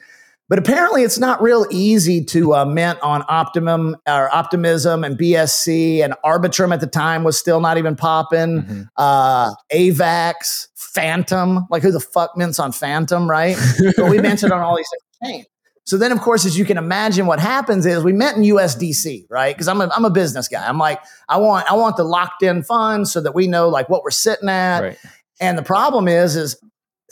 But 0.51 0.59
apparently, 0.59 1.05
it's 1.05 1.19
not 1.19 1.41
real 1.41 1.65
easy 1.71 2.25
to 2.25 2.55
uh, 2.57 2.65
mint 2.65 2.99
on 3.03 3.23
Optimum 3.29 3.97
or 4.09 4.35
Optimism 4.35 5.05
and 5.05 5.17
BSC 5.17 6.03
and 6.05 6.13
Arbitrum 6.25 6.75
at 6.75 6.81
the 6.81 6.89
time 6.89 7.23
was 7.23 7.39
still 7.39 7.61
not 7.61 7.79
even 7.79 7.95
popping. 7.95 8.63
Mhm. 8.63 8.89
Uh, 8.97 9.53
AVAX, 9.73 10.67
Fantom, 10.75 11.69
like 11.71 11.83
who 11.85 11.93
the 11.93 12.01
fuck 12.01 12.37
mints 12.37 12.59
on 12.59 12.73
Fantom, 12.73 13.31
right? 13.31 13.57
but 13.97 14.11
we 14.11 14.19
minted 14.21 14.51
on 14.51 14.61
all 14.61 14.77
these 14.77 14.89
chains. 15.25 15.47
So 15.85 15.97
then, 15.97 16.11
of 16.11 16.21
course, 16.21 16.45
as 16.45 16.59
you 16.59 16.65
can 16.65 16.79
imagine, 16.79 17.27
what 17.27 17.39
happens 17.39 17.87
is 17.87 18.03
we 18.03 18.13
mint 18.13 18.37
in 18.37 18.43
USDC, 18.43 19.27
right? 19.31 19.55
Because 19.55 19.69
I'm 19.69 19.81
a, 19.81 19.89
I'm 19.95 20.05
a 20.05 20.11
business 20.11 20.49
guy. 20.49 20.69
I'm 20.69 20.79
like, 20.79 21.01
I 21.29 21.37
want 21.37 21.71
I 21.71 21.77
want 21.77 21.97
the 21.97 22.05
locked 22.05 22.43
in 22.43 22.65
funds 22.65 23.13
so 23.13 23.21
that 23.21 23.37
we 23.37 23.47
know 23.47 23.69
like 23.69 23.89
what 23.89 24.03
we're 24.03 24.11
sitting 24.11 24.49
at. 24.49 24.81
Right. 24.81 24.99
And 25.41 25.57
the 25.57 25.63
problem 25.63 26.09
is, 26.09 26.35
is 26.35 26.61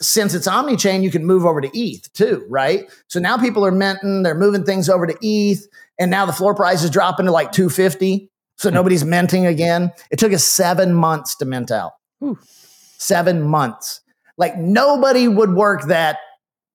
since 0.01 0.35
it's 0.35 0.47
omni-chain, 0.47 1.03
you 1.03 1.11
can 1.11 1.25
move 1.25 1.45
over 1.45 1.61
to 1.61 1.79
ETH 1.79 2.13
too, 2.13 2.45
right? 2.49 2.91
So 3.09 3.19
now 3.21 3.37
people 3.37 3.65
are 3.65 3.73
minting, 3.73 4.23
they're 4.23 4.35
moving 4.35 4.65
things 4.65 4.89
over 4.89 5.07
to 5.07 5.17
ETH, 5.21 5.67
and 5.99 6.11
now 6.11 6.27
the 6.27 6.33
floor 6.33 6.55
price 6.55 6.83
is 6.83 6.91
dropping 6.91 7.27
to 7.27 7.33
like 7.33 7.53
250. 7.53 8.31
So 8.57 8.69
hmm. 8.69 8.75
nobody's 8.75 9.05
minting 9.05 9.47
again. 9.47 9.93
It 10.11 10.19
took 10.19 10.33
us 10.33 10.45
seven 10.45 10.95
months 10.95 11.37
to 11.37 11.45
mint 11.45 11.71
out. 11.71 11.93
Whew. 12.21 12.39
Seven 12.99 13.43
months. 13.43 14.01
Like 14.37 14.57
nobody 14.57 15.29
would 15.29 15.53
work 15.53 15.85
that 15.85 16.19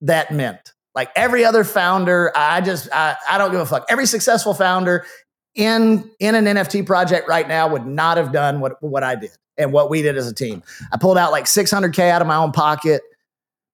that 0.02 0.30
mint. 0.30 0.72
Like 0.94 1.10
every 1.16 1.44
other 1.44 1.64
founder, 1.64 2.30
I 2.36 2.60
just 2.60 2.88
I, 2.92 3.16
I 3.28 3.38
don't 3.38 3.50
give 3.50 3.60
a 3.60 3.66
fuck. 3.66 3.86
Every 3.88 4.06
successful 4.06 4.54
founder 4.54 5.06
in 5.54 6.10
in 6.20 6.34
an 6.34 6.44
NFT 6.44 6.86
project 6.86 7.28
right 7.28 7.48
now 7.48 7.68
would 7.68 7.86
not 7.86 8.16
have 8.16 8.32
done 8.32 8.60
what 8.60 8.82
what 8.82 9.02
I 9.02 9.14
did 9.14 9.30
and 9.56 9.72
what 9.72 9.88
we 9.90 10.02
did 10.02 10.16
as 10.16 10.28
a 10.28 10.34
team. 10.34 10.62
I 10.92 10.98
pulled 10.98 11.18
out 11.18 11.32
like 11.32 11.44
600k 11.44 12.10
out 12.10 12.20
of 12.20 12.28
my 12.28 12.36
own 12.36 12.52
pocket 12.52 13.02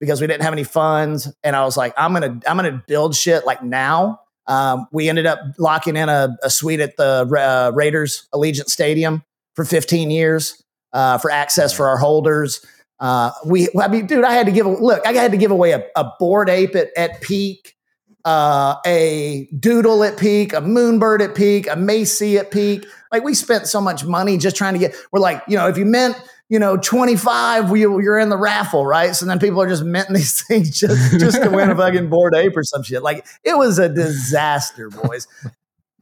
because 0.01 0.21
we 0.21 0.27
didn't 0.27 0.43
have 0.43 0.53
any 0.53 0.65
funds, 0.65 1.33
and 1.45 1.55
I 1.55 1.65
was 1.65 1.77
like, 1.77 1.95
I'm 1.97 2.13
gonna 2.13 2.41
I'm 2.47 2.57
gonna 2.57 2.83
build 2.87 3.15
shit 3.15 3.47
like 3.47 3.63
now. 3.63 4.21
Um, 4.47 4.87
we 4.91 5.09
ended 5.09 5.27
up 5.27 5.39
locking 5.59 5.97
in 5.97 6.09
a, 6.09 6.37
a 6.43 6.51
suite 6.51 6.81
at 6.81 6.97
the 6.97 7.29
uh, 7.39 7.71
Raiders 7.75 8.27
Allegiant 8.35 8.69
Stadium 8.69 9.23
for 9.55 9.65
15 9.65 10.11
years 10.11 10.61
uh, 10.93 11.19
for 11.19 11.31
access 11.31 11.73
for 11.73 11.87
our 11.87 11.99
holders. 11.99 12.65
Uh, 12.99 13.31
we, 13.47 13.69
I 13.81 13.87
mean, 13.87 14.07
dude, 14.07 14.25
I 14.25 14.33
had 14.33 14.47
to 14.47 14.53
give 14.53 14.67
a 14.67 14.71
look. 14.71 15.07
I 15.07 15.13
had 15.13 15.31
to 15.31 15.37
give 15.37 15.53
away 15.53 15.73
a, 15.73 15.85
a 15.95 16.11
Bored 16.19 16.51
Ape 16.51 16.75
at, 16.75 16.89
at 16.97 17.21
peak 17.21 17.77
uh, 18.25 18.77
a 18.87 19.49
doodle 19.59 20.05
at 20.05 20.19
peak, 20.19 20.53
a 20.53 20.61
moonbird 20.61 21.21
at 21.21 21.35
peak, 21.35 21.69
a 21.71 21.77
Macy 21.77 22.39
at 22.39 22.51
peak. 22.51 22.87
Like 23.13 23.25
we 23.25 23.35
spent 23.35 23.67
so 23.67 23.81
much 23.81 24.05
money 24.05 24.37
just 24.37 24.57
trying 24.57 24.75
to 24.75 24.79
get. 24.79 24.95
We're 25.13 25.21
like, 25.21 25.43
you 25.49 25.57
know, 25.57 25.69
if 25.69 25.77
you 25.79 25.85
meant 25.85 26.17
you 26.51 26.59
know 26.59 26.77
25, 26.77 27.71
we, 27.71 27.81
you're 27.81 28.19
in 28.19 28.29
the 28.29 28.37
raffle, 28.37 28.85
right? 28.85 29.15
So 29.15 29.25
then 29.25 29.39
people 29.39 29.63
are 29.63 29.69
just 29.69 29.85
minting 29.85 30.15
these 30.17 30.43
things 30.43 30.79
just 30.79 31.19
just 31.19 31.43
to 31.43 31.49
win 31.49 31.71
a 31.71 31.77
fucking 31.77 32.11
Bored 32.11 32.35
Ape 32.35 32.57
or 32.57 32.65
some 32.65 32.83
shit. 32.83 33.03
Like 33.03 33.25
it 33.43 33.57
was 33.57 33.79
a 33.79 33.89
disaster, 33.89 34.91
boys. 34.91 35.27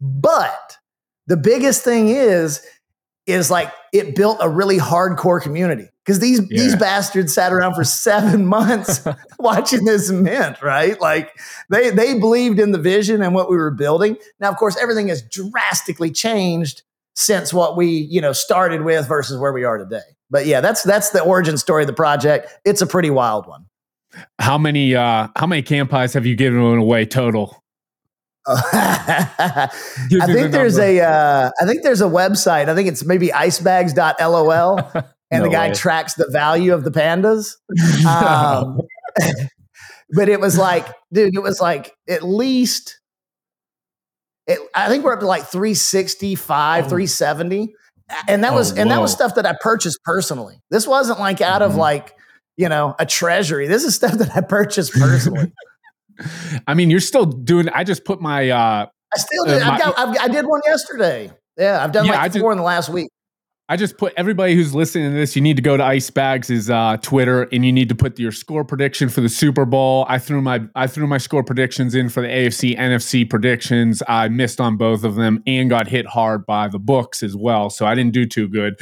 but 0.01 0.79
the 1.29 1.37
biggest 1.37 1.85
thing 1.85 2.09
is 2.09 2.67
is 3.27 3.51
like 3.51 3.71
it 3.93 4.17
built 4.17 4.39
a 4.41 4.49
really 4.49 4.79
hardcore 4.79 5.41
community 5.41 5.87
because 6.03 6.19
these 6.19 6.41
yeah. 6.51 6.63
these 6.63 6.75
bastards 6.77 7.35
sat 7.35 7.53
around 7.53 7.75
for 7.75 7.85
seven 7.85 8.47
months 8.47 9.07
watching 9.39 9.85
this 9.85 10.11
mint, 10.11 10.63
right? 10.63 10.99
Like 10.99 11.31
they 11.69 11.91
they 11.91 12.19
believed 12.19 12.59
in 12.59 12.73
the 12.73 12.79
vision 12.79 13.21
and 13.21 13.35
what 13.35 13.51
we 13.51 13.59
were 13.59 13.71
building. 13.71 14.17
Now, 14.41 14.49
of 14.49 14.57
course, 14.57 14.79
everything 14.79 15.09
has 15.09 15.21
drastically 15.21 16.11
changed 16.11 16.83
since 17.19 17.53
what 17.53 17.77
we 17.77 17.87
you 17.89 18.21
know 18.21 18.33
started 18.33 18.83
with 18.83 19.09
versus 19.09 19.39
where 19.39 19.53
we 19.53 19.65
are 19.65 19.77
today. 19.77 20.01
But 20.31 20.47
yeah, 20.47 20.61
that's 20.61 20.83
that's 20.85 21.11
the 21.11 21.21
origin 21.21 21.59
story 21.59 21.83
of 21.83 21.89
the 21.89 21.93
project. 21.93 22.49
It's 22.65 22.81
a 22.81 22.87
pretty 22.87 23.11
wild 23.11 23.47
one. 23.47 23.67
How 24.39 24.57
many 24.57 24.95
uh 24.95 25.29
how 25.37 25.47
many 25.47 25.63
Kanpais 25.63 26.15
have 26.15 26.25
you 26.25 26.37
given 26.37 26.61
away 26.61 27.05
total? 27.05 27.63
I 28.49 29.69
think 30.09 30.11
the 30.11 30.49
there's 30.51 30.79
a 30.79 31.01
uh, 31.01 31.51
I 31.61 31.67
think 31.67 31.83
there's 31.83 32.01
a 32.01 32.07
website. 32.07 32.69
I 32.69 32.75
think 32.75 32.89
it's 32.89 33.05
maybe 33.05 33.29
icebags.lol 33.29 34.79
and 35.31 35.43
no 35.43 35.43
the 35.43 35.51
guy 35.51 35.69
way. 35.69 35.75
tracks 35.75 36.15
the 36.15 36.29
value 36.31 36.73
of 36.73 36.85
the 36.85 36.91
pandas. 36.91 37.57
Um, 38.07 38.81
but 40.11 40.29
it 40.29 40.41
was 40.41 40.57
like, 40.57 40.87
dude, 41.13 41.35
it 41.35 41.43
was 41.43 41.61
like 41.61 41.93
at 42.09 42.23
least, 42.23 42.98
it, 44.49 44.59
I 44.75 44.89
think 44.89 45.05
we're 45.05 45.13
up 45.13 45.21
to 45.21 45.27
like 45.27 45.45
365, 45.45 46.87
oh. 46.87 46.89
370. 46.89 47.75
And 48.27 48.43
that 48.43 48.55
was, 48.55 48.73
oh, 48.73 48.81
and 48.81 48.91
that 48.91 49.01
was 49.01 49.13
stuff 49.13 49.35
that 49.35 49.45
I 49.45 49.55
purchased 49.61 50.03
personally. 50.03 50.63
This 50.71 50.87
wasn't 50.87 51.21
like 51.21 51.43
out 51.43 51.61
mm-hmm. 51.61 51.73
of 51.73 51.77
like, 51.77 52.17
you 52.57 52.71
know, 52.71 52.97
a 52.99 53.05
treasury. 53.05 53.69
This 53.69 53.85
is 53.85 53.95
stuff 53.97 54.13
that 54.15 54.35
I 54.35 54.41
purchased 54.41 54.93
personally. 54.93 55.53
I 56.67 56.75
mean, 56.75 56.91
you're 56.91 57.01
still 57.01 57.27
doing, 57.27 57.69
I 57.69 57.85
just 57.85 58.05
put 58.05 58.21
my, 58.21 58.49
uh, 58.49 58.87
I 59.15 59.19
still 59.19 59.45
did. 59.45 59.63
Uh, 59.63 59.73
my, 59.73 59.79
got, 59.79 60.19
i 60.19 60.29
did 60.29 60.47
one 60.47 60.61
yesterday. 60.67 61.31
Yeah, 61.57 61.83
I've 61.83 61.93
done 61.93 62.07
yeah, 62.07 62.21
like 62.21 62.33
four 62.33 62.53
in 62.53 62.59
the 62.59 62.65
last 62.65 62.89
week. 62.89 63.09
I 63.71 63.77
just 63.77 63.99
put 63.99 64.15
everybody 64.17 64.55
who's 64.55 64.75
listening 64.75 65.11
to 65.11 65.17
this, 65.17 65.37
you 65.37 65.43
need 65.43 65.57
to 65.57 65.63
go 65.63 65.77
to 65.77 65.83
Icebagz' 65.83 66.71
uh, 66.71 66.97
Twitter 66.97 67.43
and 67.53 67.67
you 67.67 67.73
need 67.73 67.91
to 67.91 67.95
put 67.95 68.19
your 68.19 68.33
score 68.33 68.65
prediction 68.65 69.11
for 69.11 69.21
the 69.21 69.29
Super 69.29 69.67
Bowl. 69.67 70.07
I 70.09 70.19
threw 70.19 70.41
my 70.41 70.63
I 70.75 70.87
threw 70.87 71.07
my 71.07 71.19
score 71.19 71.45
predictions 71.45 71.95
in 71.95 72.09
for 72.09 72.23
the 72.23 72.29
AFC 72.29 72.79
NFC 72.79 73.29
predictions. 73.29 74.03
I 74.09 74.29
missed 74.29 74.59
on 74.59 74.79
both 74.79 75.05
of 75.05 75.17
them 75.17 75.43
and 75.47 75.69
got 75.69 75.87
hit 75.87 76.07
hard 76.07 76.47
by 76.47 76.69
the 76.69 76.79
books 76.79 77.23
as 77.23 77.37
well. 77.37 77.69
So 77.69 77.85
I 77.85 77.95
didn't 77.95 78.15
do 78.15 78.25
too 78.25 78.49
good. 78.49 78.79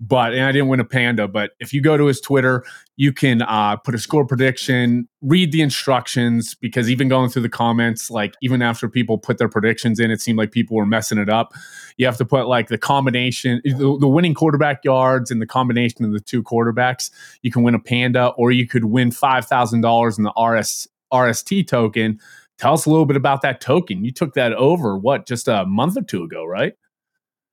But 0.00 0.34
and 0.34 0.44
I 0.44 0.52
didn't 0.52 0.68
win 0.68 0.78
a 0.78 0.84
panda. 0.84 1.26
But 1.26 1.50
if 1.58 1.72
you 1.72 1.82
go 1.82 1.96
to 1.96 2.06
his 2.06 2.20
Twitter, 2.20 2.64
you 2.98 3.12
can 3.12 3.42
uh, 3.42 3.76
put 3.76 3.94
a 3.94 3.98
score 3.98 4.26
prediction, 4.26 5.08
read 5.22 5.52
the 5.52 5.62
instructions 5.62 6.56
because 6.56 6.90
even 6.90 7.06
going 7.06 7.30
through 7.30 7.42
the 7.42 7.48
comments, 7.48 8.10
like 8.10 8.34
even 8.42 8.60
after 8.60 8.88
people 8.88 9.16
put 9.18 9.38
their 9.38 9.48
predictions 9.48 10.00
in, 10.00 10.10
it 10.10 10.20
seemed 10.20 10.36
like 10.36 10.50
people 10.50 10.76
were 10.76 10.84
messing 10.84 11.16
it 11.16 11.28
up. 11.28 11.52
You 11.96 12.06
have 12.06 12.16
to 12.16 12.24
put 12.24 12.48
like 12.48 12.66
the 12.66 12.76
combination, 12.76 13.62
the, 13.64 13.96
the 14.00 14.08
winning 14.08 14.34
quarterback 14.34 14.84
yards 14.84 15.30
and 15.30 15.40
the 15.40 15.46
combination 15.46 16.04
of 16.04 16.10
the 16.12 16.18
two 16.18 16.42
quarterbacks. 16.42 17.12
You 17.42 17.52
can 17.52 17.62
win 17.62 17.76
a 17.76 17.78
panda, 17.78 18.32
or 18.36 18.50
you 18.50 18.66
could 18.66 18.86
win 18.86 19.12
five 19.12 19.46
thousand 19.46 19.82
dollars 19.82 20.18
in 20.18 20.24
the 20.24 20.32
RS 20.36 20.88
RST 21.12 21.68
token. 21.68 22.18
Tell 22.58 22.74
us 22.74 22.84
a 22.84 22.90
little 22.90 23.06
bit 23.06 23.16
about 23.16 23.42
that 23.42 23.60
token. 23.60 24.04
You 24.04 24.10
took 24.10 24.34
that 24.34 24.52
over 24.54 24.98
what 24.98 25.24
just 25.24 25.46
a 25.46 25.64
month 25.66 25.96
or 25.96 26.02
two 26.02 26.24
ago, 26.24 26.44
right? 26.44 26.74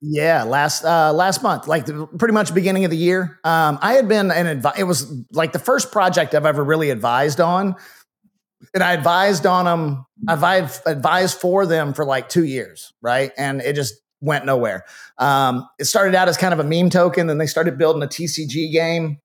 Yeah, 0.07 0.43
last 0.43 0.85
uh, 0.85 1.11
last 1.13 1.41
month, 1.41 1.67
like 1.67 1.85
the, 1.85 2.05
pretty 2.19 2.33
much 2.33 2.53
beginning 2.53 2.85
of 2.85 2.91
the 2.91 2.97
year. 2.97 3.39
Um, 3.43 3.79
I 3.81 3.93
had 3.93 4.07
been 4.07 4.29
an 4.29 4.61
advi- 4.61 4.77
it 4.77 4.83
was 4.83 5.11
like 5.31 5.51
the 5.51 5.59
first 5.59 5.91
project 5.91 6.35
I've 6.35 6.45
ever 6.45 6.63
really 6.63 6.91
advised 6.91 7.41
on, 7.41 7.75
and 8.73 8.83
I 8.83 8.93
advised 8.93 9.47
on 9.47 9.65
them. 9.65 10.05
I've 10.27 10.79
advised 10.85 11.39
for 11.39 11.65
them 11.65 11.93
for 11.93 12.05
like 12.05 12.29
two 12.29 12.43
years, 12.43 12.93
right? 13.01 13.31
And 13.35 13.61
it 13.61 13.75
just 13.75 13.95
went 14.21 14.45
nowhere. 14.45 14.85
Um, 15.17 15.67
it 15.79 15.85
started 15.85 16.13
out 16.13 16.27
as 16.27 16.37
kind 16.37 16.53
of 16.53 16.59
a 16.59 16.63
meme 16.63 16.91
token, 16.91 17.25
then 17.25 17.39
they 17.39 17.47
started 17.47 17.77
building 17.77 18.03
a 18.03 18.07
TCG 18.07 18.71
game 18.71 19.19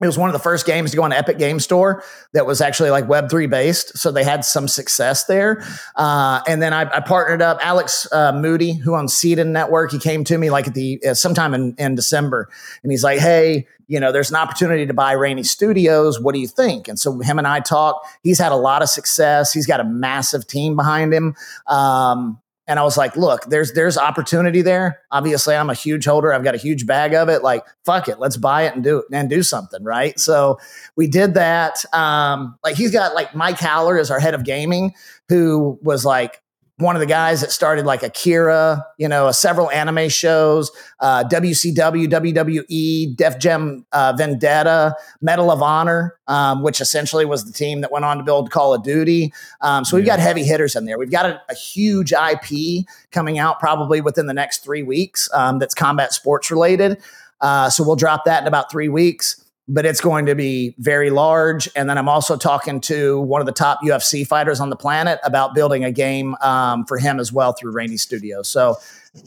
it 0.00 0.06
was 0.06 0.16
one 0.16 0.28
of 0.28 0.32
the 0.32 0.38
first 0.38 0.64
games 0.64 0.90
to 0.90 0.96
go 0.96 1.02
on 1.02 1.12
Epic 1.12 1.38
Game 1.38 1.60
Store 1.60 2.02
that 2.32 2.46
was 2.46 2.60
actually 2.60 2.90
like 2.90 3.06
Web3 3.06 3.50
based. 3.50 3.98
So 3.98 4.10
they 4.10 4.24
had 4.24 4.44
some 4.44 4.66
success 4.66 5.24
there. 5.24 5.62
Uh, 5.94 6.40
and 6.48 6.62
then 6.62 6.72
I, 6.72 6.82
I, 6.82 7.00
partnered 7.00 7.42
up 7.42 7.58
Alex 7.60 8.06
uh, 8.10 8.32
Moody, 8.32 8.72
who 8.72 8.96
owns 8.96 9.12
Seedon 9.12 9.48
Network. 9.48 9.92
He 9.92 9.98
came 9.98 10.24
to 10.24 10.38
me 10.38 10.50
like 10.50 10.66
at 10.68 10.74
the 10.74 11.02
uh, 11.04 11.14
sometime 11.14 11.52
in, 11.52 11.74
in 11.76 11.94
December 11.94 12.48
and 12.82 12.90
he's 12.90 13.04
like, 13.04 13.18
Hey, 13.18 13.66
you 13.88 14.00
know, 14.00 14.12
there's 14.12 14.30
an 14.30 14.36
opportunity 14.36 14.86
to 14.86 14.94
buy 14.94 15.12
Rainy 15.12 15.42
Studios. 15.42 16.20
What 16.20 16.32
do 16.32 16.40
you 16.40 16.46
think? 16.46 16.88
And 16.88 16.98
so 16.98 17.18
him 17.18 17.38
and 17.38 17.46
I 17.46 17.60
talked. 17.60 18.06
He's 18.22 18.38
had 18.38 18.52
a 18.52 18.56
lot 18.56 18.82
of 18.82 18.88
success. 18.88 19.52
He's 19.52 19.66
got 19.66 19.80
a 19.80 19.84
massive 19.84 20.46
team 20.46 20.76
behind 20.76 21.12
him. 21.12 21.34
Um, 21.66 22.40
and 22.70 22.78
I 22.78 22.84
was 22.84 22.96
like, 22.96 23.16
look, 23.16 23.46
there's 23.46 23.72
there's 23.72 23.98
opportunity 23.98 24.62
there. 24.62 25.00
Obviously, 25.10 25.56
I'm 25.56 25.70
a 25.70 25.74
huge 25.74 26.04
holder. 26.04 26.32
I've 26.32 26.44
got 26.44 26.54
a 26.54 26.58
huge 26.58 26.86
bag 26.86 27.14
of 27.14 27.28
it. 27.28 27.42
Like, 27.42 27.64
fuck 27.84 28.06
it, 28.06 28.20
let's 28.20 28.36
buy 28.36 28.62
it 28.62 28.76
and 28.76 28.84
do 28.84 28.98
it 28.98 29.06
and 29.12 29.28
do 29.28 29.42
something, 29.42 29.82
right? 29.82 30.16
So 30.20 30.56
we 30.94 31.08
did 31.08 31.34
that. 31.34 31.84
Um, 31.92 32.56
like 32.62 32.76
he's 32.76 32.92
got 32.92 33.12
like 33.12 33.34
Mike 33.34 33.58
Haller 33.58 33.98
is 33.98 34.08
our 34.08 34.20
head 34.20 34.34
of 34.34 34.44
gaming, 34.44 34.94
who 35.28 35.80
was 35.82 36.04
like, 36.04 36.40
one 36.80 36.96
of 36.96 37.00
the 37.00 37.06
guys 37.06 37.40
that 37.42 37.52
started 37.52 37.84
like 37.84 38.02
Akira, 38.02 38.84
you 38.96 39.06
know, 39.06 39.30
several 39.30 39.70
anime 39.70 40.08
shows, 40.08 40.70
uh, 41.00 41.22
WCW, 41.24 42.08
WWE, 42.08 43.16
Def 43.16 43.38
Jam 43.38 43.84
uh, 43.92 44.14
Vendetta, 44.16 44.94
Medal 45.20 45.50
of 45.50 45.62
Honor, 45.62 46.16
um, 46.26 46.62
which 46.62 46.80
essentially 46.80 47.24
was 47.24 47.44
the 47.44 47.52
team 47.52 47.82
that 47.82 47.92
went 47.92 48.04
on 48.04 48.16
to 48.16 48.24
build 48.24 48.50
Call 48.50 48.72
of 48.72 48.82
Duty. 48.82 49.32
Um, 49.60 49.84
so 49.84 49.96
we've 49.96 50.06
yeah. 50.06 50.16
got 50.16 50.22
heavy 50.22 50.42
hitters 50.42 50.74
in 50.74 50.86
there. 50.86 50.98
We've 50.98 51.10
got 51.10 51.26
a, 51.26 51.40
a, 51.50 51.54
huge 51.54 52.12
IP 52.12 52.86
coming 53.10 53.38
out 53.38 53.60
probably 53.60 54.00
within 54.00 54.26
the 54.26 54.34
next 54.34 54.64
three 54.64 54.82
weeks 54.82 55.28
um, 55.34 55.58
that's 55.58 55.74
combat 55.74 56.12
sports 56.14 56.50
related. 56.50 57.02
Uh, 57.40 57.68
so 57.68 57.84
we'll 57.84 57.96
drop 57.96 58.24
that 58.24 58.42
in 58.42 58.48
about 58.48 58.70
three 58.70 58.88
weeks 58.88 59.44
but 59.70 59.86
it's 59.86 60.00
going 60.00 60.26
to 60.26 60.34
be 60.34 60.74
very 60.78 61.10
large. 61.10 61.68
And 61.76 61.88
then 61.88 61.96
I'm 61.96 62.08
also 62.08 62.36
talking 62.36 62.80
to 62.82 63.20
one 63.20 63.40
of 63.40 63.46
the 63.46 63.52
top 63.52 63.78
UFC 63.84 64.26
fighters 64.26 64.58
on 64.58 64.68
the 64.68 64.76
planet 64.76 65.20
about 65.22 65.54
building 65.54 65.84
a 65.84 65.92
game 65.92 66.34
um, 66.42 66.84
for 66.86 66.98
him 66.98 67.20
as 67.20 67.32
well 67.32 67.52
through 67.52 67.70
Rainy 67.72 67.96
Studios. 67.96 68.48
So 68.48 68.76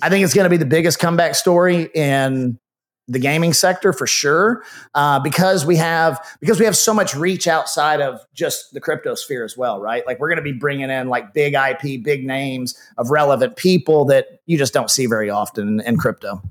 I 0.01 0.09
think 0.09 0.25
it's 0.25 0.33
going 0.33 0.43
to 0.43 0.49
be 0.49 0.57
the 0.57 0.65
biggest 0.65 0.99
comeback 0.99 1.35
story 1.35 1.89
in 1.95 2.59
the 3.07 3.19
gaming 3.19 3.53
sector 3.53 3.93
for 3.93 4.05
sure 4.05 4.63
uh, 4.95 5.19
because 5.19 5.65
we 5.65 5.77
have 5.77 6.25
because 6.39 6.59
we 6.59 6.65
have 6.65 6.75
so 6.75 6.93
much 6.93 7.15
reach 7.15 7.47
outside 7.47 8.01
of 8.01 8.19
just 8.33 8.73
the 8.73 8.79
crypto 8.79 9.13
sphere 9.13 9.43
as 9.43 9.57
well 9.57 9.81
right 9.81 10.07
like 10.07 10.21
we're 10.21 10.29
going 10.29 10.37
to 10.37 10.41
be 10.41 10.57
bringing 10.57 10.89
in 10.89 11.09
like 11.09 11.33
big 11.33 11.53
ip 11.53 12.01
big 12.01 12.25
names 12.25 12.79
of 12.97 13.11
relevant 13.11 13.57
people 13.57 14.05
that 14.05 14.39
you 14.45 14.57
just 14.57 14.73
don't 14.73 14.89
see 14.89 15.05
very 15.05 15.29
often 15.29 15.67
in, 15.67 15.79
in 15.81 15.97
crypto 15.97 16.41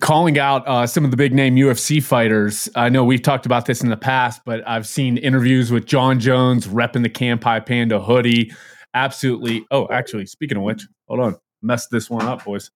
calling 0.00 0.38
out 0.38 0.66
uh, 0.66 0.86
some 0.86 1.04
of 1.04 1.10
the 1.10 1.16
big 1.16 1.34
name 1.34 1.56
UFC 1.56 2.02
fighters. 2.02 2.68
I 2.74 2.88
know 2.88 3.04
we've 3.04 3.22
talked 3.22 3.46
about 3.46 3.66
this 3.66 3.82
in 3.82 3.90
the 3.90 3.96
past, 3.96 4.42
but 4.44 4.66
I've 4.66 4.86
seen 4.86 5.18
interviews 5.18 5.70
with 5.70 5.86
Jon 5.86 6.18
Jones 6.18 6.66
repping 6.66 7.02
the 7.02 7.10
Kanpai 7.10 7.64
Panda 7.66 8.00
hoodie. 8.00 8.52
Absolutely. 8.94 9.64
Oh, 9.70 9.86
actually, 9.90 10.26
speaking 10.26 10.56
of 10.56 10.64
which, 10.64 10.86
hold 11.08 11.20
on, 11.20 11.36
messed 11.62 11.90
this 11.90 12.08
one 12.08 12.26
up, 12.26 12.44
boys. 12.44 12.70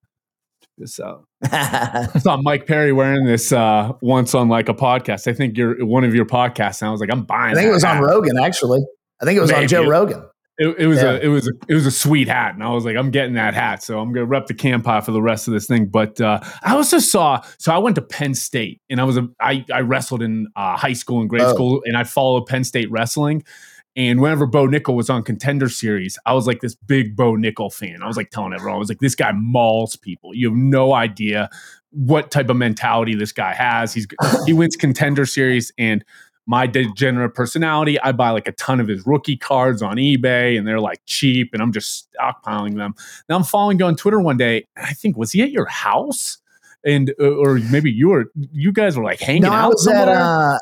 This 0.77 0.99
out. 0.99 1.23
I 1.43 2.07
saw 2.19 2.37
Mike 2.37 2.67
Perry 2.67 2.91
wearing 2.91 3.25
this 3.25 3.51
uh, 3.51 3.93
once 4.01 4.35
on 4.35 4.49
like 4.49 4.67
a 4.67 4.73
podcast. 4.73 5.27
I 5.27 5.33
think 5.33 5.57
you're 5.57 5.85
one 5.85 6.03
of 6.03 6.13
your 6.13 6.25
podcasts, 6.25 6.81
and 6.81 6.89
I 6.89 6.91
was 6.91 6.99
like, 6.99 7.11
I'm 7.11 7.23
buying. 7.23 7.51
I 7.51 7.55
think 7.55 7.69
it 7.69 7.73
was 7.73 7.83
hat. 7.83 7.97
on 7.97 8.03
Rogan, 8.03 8.37
actually. 8.37 8.81
I 9.21 9.25
think 9.25 9.37
it 9.37 9.41
was 9.41 9.51
Maybe. 9.51 9.63
on 9.63 9.67
Joe 9.69 9.87
Rogan. 9.87 10.25
It, 10.57 10.67
it 10.79 10.87
was 10.87 11.01
yeah. 11.01 11.11
a 11.11 11.19
it 11.19 11.27
was 11.27 11.47
a, 11.47 11.51
it 11.67 11.73
was 11.73 11.85
a 11.85 11.91
sweet 11.91 12.29
hat, 12.29 12.53
and 12.53 12.63
I 12.63 12.69
was 12.69 12.85
like, 12.85 12.95
I'm 12.95 13.11
getting 13.11 13.33
that 13.33 13.53
hat, 13.53 13.83
so 13.83 13.99
I'm 13.99 14.13
gonna 14.13 14.25
rep 14.25 14.47
the 14.47 14.53
Kanpai 14.53 15.03
for 15.03 15.11
the 15.11 15.21
rest 15.21 15.47
of 15.49 15.53
this 15.53 15.67
thing. 15.67 15.87
But 15.87 16.21
uh, 16.21 16.39
I 16.63 16.73
also 16.75 16.99
saw, 16.99 17.41
so 17.57 17.73
I 17.73 17.77
went 17.77 17.95
to 17.97 18.01
Penn 18.01 18.33
State, 18.35 18.81
and 18.89 19.01
I 19.01 19.03
was 19.03 19.17
a 19.17 19.27
I 19.41 19.65
I 19.73 19.81
wrestled 19.81 20.21
in 20.21 20.47
uh, 20.55 20.77
high 20.77 20.93
school 20.93 21.19
and 21.19 21.29
grade 21.29 21.43
oh. 21.43 21.53
school, 21.53 21.81
and 21.85 21.97
I 21.97 22.05
followed 22.05 22.45
Penn 22.45 22.63
State 22.63 22.89
wrestling. 22.89 23.43
And 23.97 24.19
whenever 24.19 24.45
Bo 24.45 24.67
Nickal 24.67 24.93
was 24.93 25.09
on 25.09 25.23
Contender 25.23 25.69
Series, 25.69 26.19
I 26.25 26.33
was 26.33 26.47
like 26.47 26.59
this 26.59 26.75
big 26.75 27.15
Bo 27.15 27.33
Nickal 27.33 27.73
fan. 27.73 28.03
I 28.03 28.07
was 28.07 28.17
like 28.17 28.29
telling 28.29 28.53
everyone, 28.53 28.75
I 28.75 28.79
was 28.79 28.89
like, 28.89 28.99
this 28.99 29.15
guy 29.15 29.31
mauls 29.31 29.95
people. 29.95 30.35
You 30.35 30.49
have 30.49 30.57
no 30.57 30.93
idea 30.93 31.49
what 31.91 32.29
type 32.29 32.49
of 32.49 32.57
mentality 32.57 33.15
this 33.15 33.31
guy 33.31 33.53
has. 33.53 33.93
He's 33.93 34.05
he 34.45 34.51
wins 34.51 34.75
Contender 34.75 35.25
Series, 35.25 35.71
and 35.77 36.03
my 36.47 36.67
degenerate 36.67 37.33
personality, 37.33 37.99
I 38.01 38.11
buy 38.11 38.29
like 38.29 38.47
a 38.47 38.51
ton 38.53 38.79
of 38.79 38.87
his 38.87 39.05
rookie 39.05 39.37
cards 39.37 39.81
on 39.81 39.95
eBay, 39.97 40.57
and 40.57 40.67
they're 40.67 40.79
like 40.79 41.01
cheap, 41.05 41.49
and 41.53 41.61
I'm 41.61 41.71
just 41.71 42.07
stockpiling 42.13 42.75
them. 42.77 42.93
Now 43.29 43.35
I'm 43.37 43.43
following 43.43 43.79
you 43.79 43.85
on 43.85 43.95
Twitter 43.95 44.19
one 44.19 44.37
day, 44.37 44.67
and 44.75 44.85
I 44.85 44.93
think 44.93 45.17
was 45.17 45.31
he 45.31 45.41
at 45.41 45.51
your 45.51 45.65
house? 45.65 46.37
And 46.85 47.13
uh, 47.19 47.35
or 47.35 47.55
maybe 47.71 47.91
you 47.91 48.09
were 48.09 48.25
you 48.35 48.71
guys 48.71 48.95
were 48.95 49.03
like 49.03 49.19
hanging 49.19 49.41
No, 49.43 49.51
out 49.53 49.69
was 49.71 49.83
somewhere. 49.85 50.09
at 50.09 50.21
uh, 50.21 50.59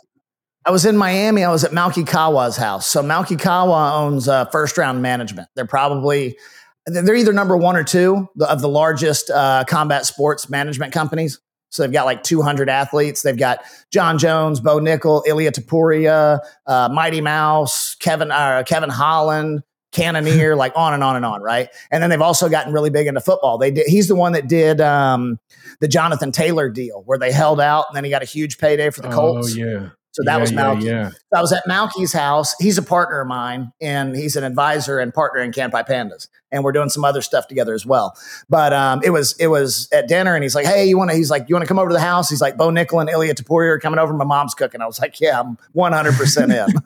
I 0.66 0.72
was 0.72 0.86
in 0.86 0.96
Miami. 0.96 1.44
I 1.44 1.52
was 1.52 1.66
at 1.66 1.72
Malki 1.72 2.08
Kawa's 2.08 2.56
house. 2.56 2.88
So 2.88 3.04
Malki 3.04 3.38
Kawa 3.38 3.94
owns 3.96 4.30
uh, 4.30 4.46
First 4.46 4.78
Round 4.78 5.02
Management. 5.02 5.50
They're 5.56 5.68
probably 5.68 6.38
they're 6.86 7.16
either 7.16 7.34
number 7.34 7.58
one 7.58 7.75
or 7.75 7.84
two 7.84 8.30
of 8.40 8.62
the 8.62 8.70
largest 8.70 9.30
uh, 9.30 9.66
combat 9.68 10.06
sports 10.06 10.50
management 10.50 10.94
companies. 10.94 11.40
So 11.74 11.82
they've 11.82 11.92
got 11.92 12.06
like 12.06 12.22
200 12.22 12.70
athletes. 12.70 13.24
They've 13.24 13.36
got 13.36 13.63
Jon 13.92 14.20
Jones, 14.20 14.60
Bo 14.60 14.80
Nickal, 14.80 15.25
Ilia 15.25 15.51
Topuria, 15.51 16.39
uh, 16.68 16.89
Mighty 16.94 17.20
Mouse, 17.20 17.96
Kevin 17.96 18.30
uh, 18.32 18.62
Kevin 18.63 18.92
Holland, 18.92 19.63
Cannonier, 19.92 20.56
like 20.58 20.74
on 20.75 20.94
and 20.94 21.03
on 21.03 21.15
and 21.15 21.25
on, 21.25 21.42
right? 21.42 21.70
And 21.89 22.03
then 22.03 22.12
they've 22.12 22.22
also 22.22 22.48
gotten 22.48 22.74
really 22.74 22.92
big 22.92 23.08
into 23.08 23.22
football. 23.22 23.58
They 23.58 23.72
did, 23.72 23.88
he's 23.88 24.08
the 24.08 24.13
one 24.13 24.34
that 24.34 24.48
did 24.48 24.82
um, 24.82 25.39
the 25.80 25.88
Jonathan 25.88 26.32
Taylor 26.32 26.70
deal 26.70 27.01
where 27.08 27.18
they 27.18 27.32
held 27.32 27.60
out 27.60 27.86
and 27.89 27.98
then 27.98 28.03
he 28.03 28.12
got 28.12 28.22
a 28.22 28.25
huge 28.25 28.60
payday 28.60 28.92
for 28.92 29.01
the 29.01 29.10
Colts. 29.10 29.53
Oh 29.53 29.58
yeah. 29.58 29.89
So 30.13 30.24
that 30.25 30.36
Yeah, 30.36 30.41
was 30.41 30.51
yeah, 30.51 30.58
Malki. 30.60 30.84
Yeah. 30.84 31.10
So 31.10 31.38
I 31.38 31.41
was 31.41 31.51
at 31.51 31.63
Malki's 31.67 32.13
house. 32.13 32.55
He's 32.60 32.77
a 32.77 32.82
partner 32.82 33.20
of 33.22 33.27
mine, 33.27 33.72
and 33.82 34.15
he's 34.15 34.36
an 34.36 34.43
advisor 34.43 35.00
and 35.00 35.13
partner 35.13 35.41
in 35.41 35.51
Kanpai 35.51 35.88
Pandas. 35.88 36.27
And 36.51 36.63
we're 36.63 36.72
doing 36.72 36.89
some 36.89 37.03
other 37.03 37.22
stuff 37.22 37.48
together 37.48 37.74
as 37.74 37.86
well. 37.86 38.15
But 38.48 38.74
um, 38.74 39.01
it 39.03 39.10
was 39.10 39.36
it 39.39 39.48
was 39.48 39.89
at 39.91 40.08
dinner, 40.08 40.36
and 40.36 40.43
he's 40.43 40.53
like, 40.55 40.67
"Hey, 40.67 40.86
you 40.86 40.98
want 40.98 41.10
to?" 41.12 41.17
He's 41.17 41.32
like, 41.32 41.50
"You 41.50 41.55
want 41.55 41.63
to 41.63 41.67
come 41.67 41.79
over 41.79 41.89
to 41.89 41.93
the 41.96 42.00
house?" 42.00 42.29
He's 42.29 42.41
like, 42.41 42.58
"Bo 42.58 42.70
Nickal 42.70 43.01
and 43.01 43.10
Ilia 43.10 43.34
Topuria 43.34 43.72
are 43.72 43.79
coming 43.79 44.00
over. 44.00 44.13
My 44.13 44.24
mom's 44.24 44.53
cooking." 44.53 44.82
I 44.82 44.86
was 44.86 45.00
like, 45.00 45.20
"Yeah, 45.20 45.39
I'm 45.39 45.58
100 45.72 46.13
percent 46.13 46.51
in." 46.51 46.67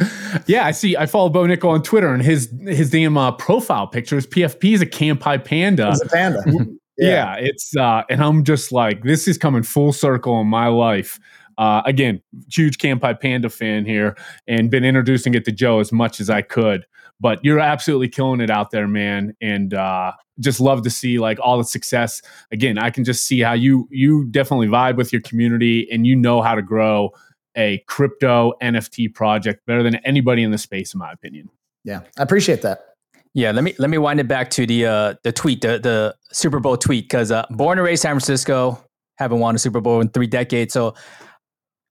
Yeah, 0.46 0.64
I 0.66 0.70
see. 0.70 0.96
I 0.96 1.06
follow 1.06 1.28
Bo 1.28 1.44
Nickal 1.44 1.70
on 1.70 1.82
Twitter, 1.82 2.12
and 2.12 2.22
his 2.22 2.52
his 2.62 2.90
damn 2.90 3.16
uh, 3.16 3.32
profile 3.32 3.86
picture 3.86 4.16
is 4.16 4.26
PFP 4.26 4.74
is 4.74 4.80
a 4.82 4.86
Kanpai 4.86 5.44
Panda. 5.44 5.90
He's 5.90 6.00
a 6.02 6.06
panda. 6.06 6.42
yeah. 6.98 7.36
it's 7.38 7.76
uh, 7.76 8.02
and 8.08 8.22
I'm 8.22 8.44
just 8.44 8.72
like, 8.72 9.02
this 9.02 9.28
is 9.28 9.36
coming 9.36 9.62
full 9.62 9.92
circle 9.92 10.40
in 10.40 10.46
my 10.46 10.68
life. 10.68 11.18
Uh, 11.60 11.82
again, 11.84 12.22
huge 12.50 12.78
Kanpai 12.78 13.20
Panda 13.20 13.50
fan 13.50 13.84
here, 13.84 14.16
and 14.48 14.70
been 14.70 14.82
introducing 14.82 15.34
it 15.34 15.44
to 15.44 15.52
Joe 15.52 15.78
as 15.78 15.92
much 15.92 16.18
as 16.18 16.30
I 16.30 16.40
could. 16.40 16.86
But 17.20 17.44
you're 17.44 17.60
absolutely 17.60 18.08
killing 18.08 18.40
it 18.40 18.48
out 18.48 18.70
there, 18.70 18.88
man, 18.88 19.36
and 19.42 19.74
uh, 19.74 20.12
just 20.38 20.58
love 20.58 20.82
to 20.84 20.90
see 20.90 21.18
like 21.18 21.38
all 21.38 21.58
the 21.58 21.64
success. 21.64 22.22
Again, 22.50 22.78
I 22.78 22.88
can 22.88 23.04
just 23.04 23.26
see 23.26 23.40
how 23.40 23.52
you 23.52 23.86
you 23.90 24.24
definitely 24.30 24.68
vibe 24.68 24.96
with 24.96 25.12
your 25.12 25.20
community, 25.20 25.86
and 25.92 26.06
you 26.06 26.16
know 26.16 26.40
how 26.40 26.54
to 26.54 26.62
grow 26.62 27.10
a 27.54 27.84
crypto 27.86 28.54
NFT 28.62 29.14
project 29.14 29.66
better 29.66 29.82
than 29.82 29.96
anybody 29.96 30.42
in 30.42 30.52
the 30.52 30.58
space, 30.58 30.94
in 30.94 30.98
my 30.98 31.12
opinion. 31.12 31.50
Yeah, 31.84 32.00
I 32.18 32.22
appreciate 32.22 32.62
that. 32.62 32.94
Yeah, 33.34 33.50
let 33.50 33.64
me 33.64 33.74
let 33.78 33.90
me 33.90 33.98
wind 33.98 34.18
it 34.18 34.28
back 34.28 34.48
to 34.52 34.66
the 34.66 34.86
uh, 34.86 35.14
the 35.24 35.32
tweet, 35.32 35.60
the 35.60 35.78
the 35.78 36.16
Super 36.32 36.58
Bowl 36.58 36.78
tweet, 36.78 37.04
because 37.04 37.30
uh, 37.30 37.44
born 37.50 37.76
and 37.76 37.84
raised 37.84 38.00
in 38.00 38.08
San 38.08 38.12
Francisco, 38.14 38.82
haven't 39.20 39.40
won 39.40 39.54
a 39.54 39.58
Super 39.58 39.80
Bowl 39.80 40.00
in 40.00 40.08
three 40.08 40.26
decades. 40.26 40.72
So, 40.72 40.94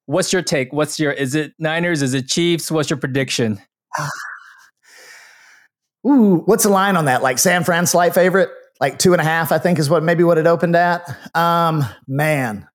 what's 0.10 0.34
your 0.34 0.42
take? 0.42 0.74
What's 0.74 1.00
your 1.00 1.12
is 1.12 1.36
it 1.36 1.54
Niners? 1.60 2.02
Is 2.02 2.14
it 2.16 2.28
Chiefs? 2.28 2.72
What's 2.72 2.90
your 2.90 2.98
prediction? 2.98 3.62
Ooh, 6.08 6.38
what's 6.46 6.64
the 6.64 6.70
line 6.70 6.96
on 6.98 7.06
that? 7.06 7.22
Like 7.22 7.38
San 7.38 7.64
Fran 7.64 7.86
slight 7.86 8.14
favorite, 8.16 8.50
like 8.80 8.98
two 9.00 9.14
and 9.14 9.22
a 9.22 9.26
half, 9.26 9.52
I 9.52 9.58
think 9.60 9.78
is 9.80 9.90
what 9.90 10.02
maybe 10.02 10.24
what 10.24 10.38
it 10.38 10.48
opened 10.48 10.76
at. 10.76 11.04
Um, 11.36 11.86
man, 12.08 12.68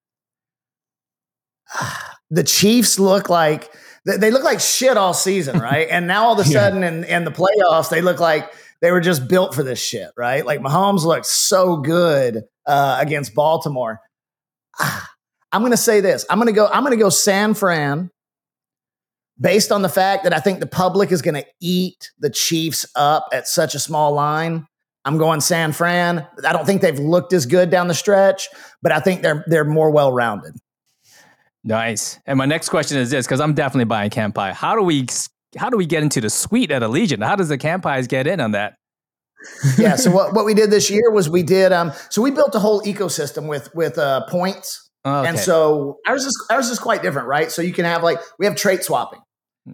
the 2.29 2.43
Chiefs 2.43 2.99
look 2.99 3.29
like 3.29 3.71
they 4.05 4.29
look 4.31 4.43
like 4.43 4.59
shit 4.59 4.97
all 4.97 5.13
season, 5.13 5.59
right? 5.59 5.87
and 5.89 6.07
now 6.07 6.25
all 6.25 6.39
of 6.39 6.45
a 6.45 6.49
Yeah. 6.49 6.59
sudden 6.59 6.83
in, 6.83 7.03
in 7.03 7.25
the 7.25 7.31
playoffs, 7.31 7.89
they 7.89 8.01
look 8.01 8.19
like 8.19 8.53
they 8.81 8.91
were 8.91 9.01
just 9.01 9.27
built 9.27 9.53
for 9.55 9.63
this 9.63 9.79
shit, 9.79 10.11
right? 10.15 10.45
Like 10.45 10.61
Mahomes 10.61 11.03
looked 11.03 11.25
so 11.25 11.77
good 11.77 12.43
uh, 12.67 12.97
against 13.01 13.33
Baltimore. 13.35 13.99
I'm 15.55 15.61
going 15.61 15.71
to 15.71 15.77
say 15.77 16.01
this. 16.01 16.25
I'm 16.29 16.37
going 16.37 16.47
to 16.47 16.53
go. 16.53 16.67
I'm 16.67 16.83
going 16.83 16.91
to 16.97 17.01
go 17.01 17.09
San 17.09 17.53
Fran 17.53 18.11
based 19.39 19.71
on 19.71 19.83
the 19.83 19.89
fact 19.89 20.25
that 20.25 20.33
I 20.33 20.41
think 20.41 20.59
the 20.59 20.67
public 20.67 21.13
is 21.13 21.21
going 21.21 21.35
to 21.35 21.45
eat 21.61 22.11
the 22.19 22.29
Chiefs 22.29 22.85
up 22.93 23.29
at 23.31 23.47
such 23.47 23.73
a 23.73 23.79
small 23.79 24.11
line. 24.11 24.67
I'm 25.05 25.17
going 25.17 25.39
San 25.39 25.71
Fran. 25.71 26.27
I 26.45 26.51
don't 26.51 26.65
think 26.65 26.81
they've 26.81 26.99
looked 26.99 27.31
as 27.31 27.45
good 27.45 27.69
down 27.69 27.87
the 27.87 27.93
stretch, 27.93 28.49
but 28.81 28.91
I 28.91 28.99
think 28.99 29.21
they're 29.21 29.45
they're 29.47 29.63
more 29.63 29.91
well 29.91 30.11
rounded. 30.11 30.55
Nice. 31.63 32.19
And 32.25 32.37
my 32.37 32.45
next 32.45 32.67
question 32.67 32.97
is 32.97 33.09
this, 33.09 33.25
because 33.25 33.39
I'm 33.39 33.53
definitely 33.53 33.85
buying 33.85 34.09
Kanpai. 34.09 34.51
How 34.51 34.75
do 34.75 34.81
we 34.81 35.07
how 35.55 35.69
do 35.69 35.77
we 35.77 35.85
get 35.85 36.03
into 36.03 36.19
the 36.19 36.29
suite 36.29 36.69
at 36.69 36.81
Allegiant? 36.81 37.23
How 37.23 37.37
does 37.37 37.47
the 37.47 37.57
Kanpais 37.57 38.09
get 38.09 38.27
in 38.27 38.41
on 38.41 38.51
that? 38.51 38.75
yeah. 39.77 39.95
So 39.95 40.11
what, 40.11 40.33
what 40.35 40.43
we 40.43 40.53
did 40.53 40.69
this 40.69 40.89
year 40.89 41.11
was 41.11 41.29
we 41.29 41.43
did 41.43 41.71
um 41.71 41.93
so 42.09 42.21
we 42.21 42.31
built 42.31 42.55
a 42.55 42.59
whole 42.59 42.81
ecosystem 42.81 43.47
with 43.47 43.73
with 43.73 43.97
uh 43.97 44.25
points. 44.27 44.81
Okay. 45.05 45.29
And 45.29 45.37
so 45.39 45.99
ours 46.07 46.25
is 46.25 46.47
ours 46.49 46.69
is 46.69 46.79
quite 46.79 47.03
different, 47.03 47.27
right? 47.27 47.51
So 47.51 47.61
you 47.61 47.73
can 47.73 47.85
have 47.85 48.03
like 48.03 48.19
we 48.39 48.45
have 48.45 48.55
trait 48.55 48.83
swapping. 48.83 49.19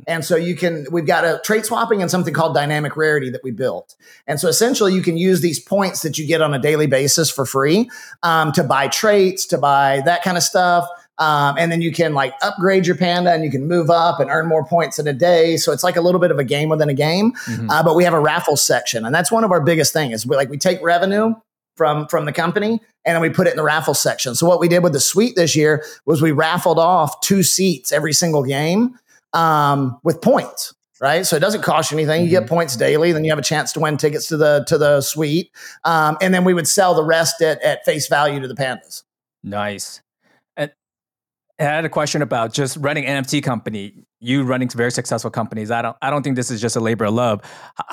And 0.07 0.23
so 0.23 0.37
you 0.37 0.55
can 0.55 0.87
we've 0.91 1.05
got 1.05 1.25
a 1.25 1.41
trait 1.43 1.65
swapping 1.65 2.01
and 2.01 2.09
something 2.09 2.33
called 2.33 2.53
dynamic 2.55 2.95
rarity 2.95 3.29
that 3.29 3.41
we 3.43 3.51
built. 3.51 3.95
And 4.25 4.39
so 4.39 4.47
essentially 4.47 4.93
you 4.93 5.01
can 5.01 5.17
use 5.17 5.41
these 5.41 5.59
points 5.59 6.01
that 6.01 6.17
you 6.17 6.25
get 6.25 6.41
on 6.41 6.53
a 6.53 6.59
daily 6.59 6.87
basis 6.87 7.29
for 7.29 7.45
free 7.45 7.89
um, 8.23 8.51
to 8.53 8.63
buy 8.63 8.87
traits, 8.87 9.45
to 9.47 9.57
buy 9.57 10.01
that 10.05 10.23
kind 10.23 10.37
of 10.37 10.43
stuff. 10.43 10.87
Um, 11.17 11.55
and 11.57 11.71
then 11.71 11.81
you 11.81 11.91
can 11.91 12.13
like 12.13 12.33
upgrade 12.41 12.87
your 12.87 12.95
panda 12.95 13.31
and 13.31 13.43
you 13.43 13.51
can 13.51 13.67
move 13.67 13.89
up 13.89 14.19
and 14.19 14.29
earn 14.29 14.47
more 14.47 14.65
points 14.65 14.97
in 14.97 15.07
a 15.07 15.13
day. 15.13 15.57
So 15.57 15.71
it's 15.71 15.83
like 15.83 15.97
a 15.97 16.01
little 16.01 16.21
bit 16.21 16.31
of 16.31 16.39
a 16.39 16.43
game 16.43 16.69
within 16.69 16.89
a 16.89 16.93
game. 16.93 17.33
Mhm. 17.45 17.69
Uh, 17.69 17.83
but 17.83 17.95
we 17.95 18.05
have 18.05 18.13
a 18.13 18.19
raffle 18.19 18.57
section, 18.57 19.05
and 19.05 19.13
that's 19.13 19.31
one 19.31 19.43
of 19.43 19.51
our 19.51 19.61
biggest 19.61 19.93
things. 19.93 20.13
Is 20.15 20.25
we 20.25 20.35
like 20.35 20.49
we 20.49 20.57
take 20.57 20.81
revenue 20.81 21.35
from 21.75 22.07
from 22.07 22.25
the 22.25 22.33
company 22.33 22.79
and 23.05 23.15
then 23.15 23.21
we 23.21 23.29
put 23.29 23.47
it 23.47 23.51
in 23.51 23.57
the 23.57 23.63
raffle 23.63 23.93
section. 23.93 24.35
So 24.35 24.47
what 24.47 24.59
we 24.59 24.67
did 24.67 24.83
with 24.83 24.93
the 24.93 24.99
suite 24.99 25.35
this 25.35 25.55
year 25.55 25.83
was 26.05 26.21
we 26.21 26.31
raffled 26.31 26.79
off 26.79 27.19
two 27.21 27.43
seats 27.43 27.91
every 27.91 28.13
single 28.13 28.43
game 28.43 28.97
um, 29.33 29.99
with 30.03 30.21
points. 30.21 30.73
Right, 30.99 31.25
so 31.25 31.35
it 31.35 31.39
doesn't 31.39 31.63
cost 31.63 31.91
you 31.91 31.97
anything. 31.97 32.23
You 32.23 32.29
get 32.29 32.45
points 32.45 32.75
daily, 32.75 33.11
then 33.11 33.23
you 33.23 33.31
have 33.31 33.39
a 33.39 33.41
chance 33.41 33.73
to 33.73 33.79
win 33.79 33.97
tickets 33.97 34.27
to 34.27 34.37
the 34.37 34.63
to 34.67 34.77
the 34.77 35.01
suite, 35.01 35.49
um, 35.83 36.15
and 36.21 36.31
then 36.31 36.43
we 36.43 36.53
would 36.53 36.67
sell 36.67 36.93
the 36.93 37.03
rest 37.03 37.41
at, 37.41 37.59
at 37.63 37.83
face 37.85 38.07
value 38.07 38.39
to 38.39 38.47
the 38.47 38.53
pandas. 38.53 39.01
Nice. 39.43 40.03
And 40.57 40.71
I 41.59 41.63
had 41.63 41.85
a 41.85 41.89
question 41.89 42.21
about 42.21 42.53
just 42.53 42.77
running 42.77 43.05
NFT 43.05 43.41
company. 43.41 44.05
You 44.19 44.43
running 44.43 44.69
very 44.69 44.91
successful 44.91 45.31
companies. 45.31 45.71
I 45.71 45.81
don't. 45.81 45.97
I 46.03 46.11
don't 46.11 46.21
think 46.21 46.35
this 46.35 46.51
is 46.51 46.61
just 46.61 46.75
a 46.75 46.79
labor 46.79 47.05
of 47.05 47.15
love. 47.15 47.41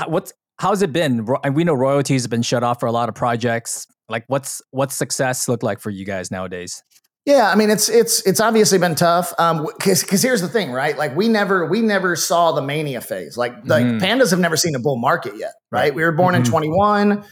What's 0.06 0.34
how's 0.58 0.82
it 0.82 0.92
been? 0.92 1.26
And 1.44 1.54
We 1.54 1.64
know 1.64 1.74
royalties 1.74 2.22
have 2.22 2.30
been 2.30 2.42
shut 2.42 2.62
off 2.62 2.80
for 2.80 2.86
a 2.86 2.92
lot 2.92 3.08
of 3.08 3.14
projects. 3.14 3.86
Like, 4.08 4.24
what's 4.28 4.62
what's 4.70 4.94
success 4.94 5.48
look 5.48 5.62
like 5.62 5.80
for 5.80 5.90
you 5.90 6.04
guys 6.04 6.30
nowadays? 6.30 6.82
Yeah, 7.26 7.50
I 7.50 7.56
mean 7.56 7.68
it's 7.68 7.90
it's 7.90 8.22
it's 8.26 8.40
obviously 8.40 8.78
been 8.78 8.94
tough. 8.94 9.34
Um, 9.38 9.66
because 9.66 10.02
because 10.02 10.22
here's 10.22 10.40
the 10.40 10.48
thing, 10.48 10.72
right? 10.72 10.96
Like 10.96 11.14
we 11.14 11.28
never 11.28 11.66
we 11.66 11.82
never 11.82 12.16
saw 12.16 12.52
the 12.52 12.62
mania 12.62 13.02
phase. 13.02 13.36
Like 13.36 13.52
like 13.66 13.84
Mhm. 13.84 14.00
pandas 14.00 14.30
have 14.30 14.38
never 14.40 14.56
seen 14.56 14.74
a 14.74 14.78
bull 14.78 14.96
market 14.96 15.36
yet, 15.36 15.52
right? 15.70 15.94
We 15.94 16.02
were 16.02 16.12
born 16.12 16.34
in 16.34 16.42
Mhm. 16.42 16.48
21. 16.50 17.24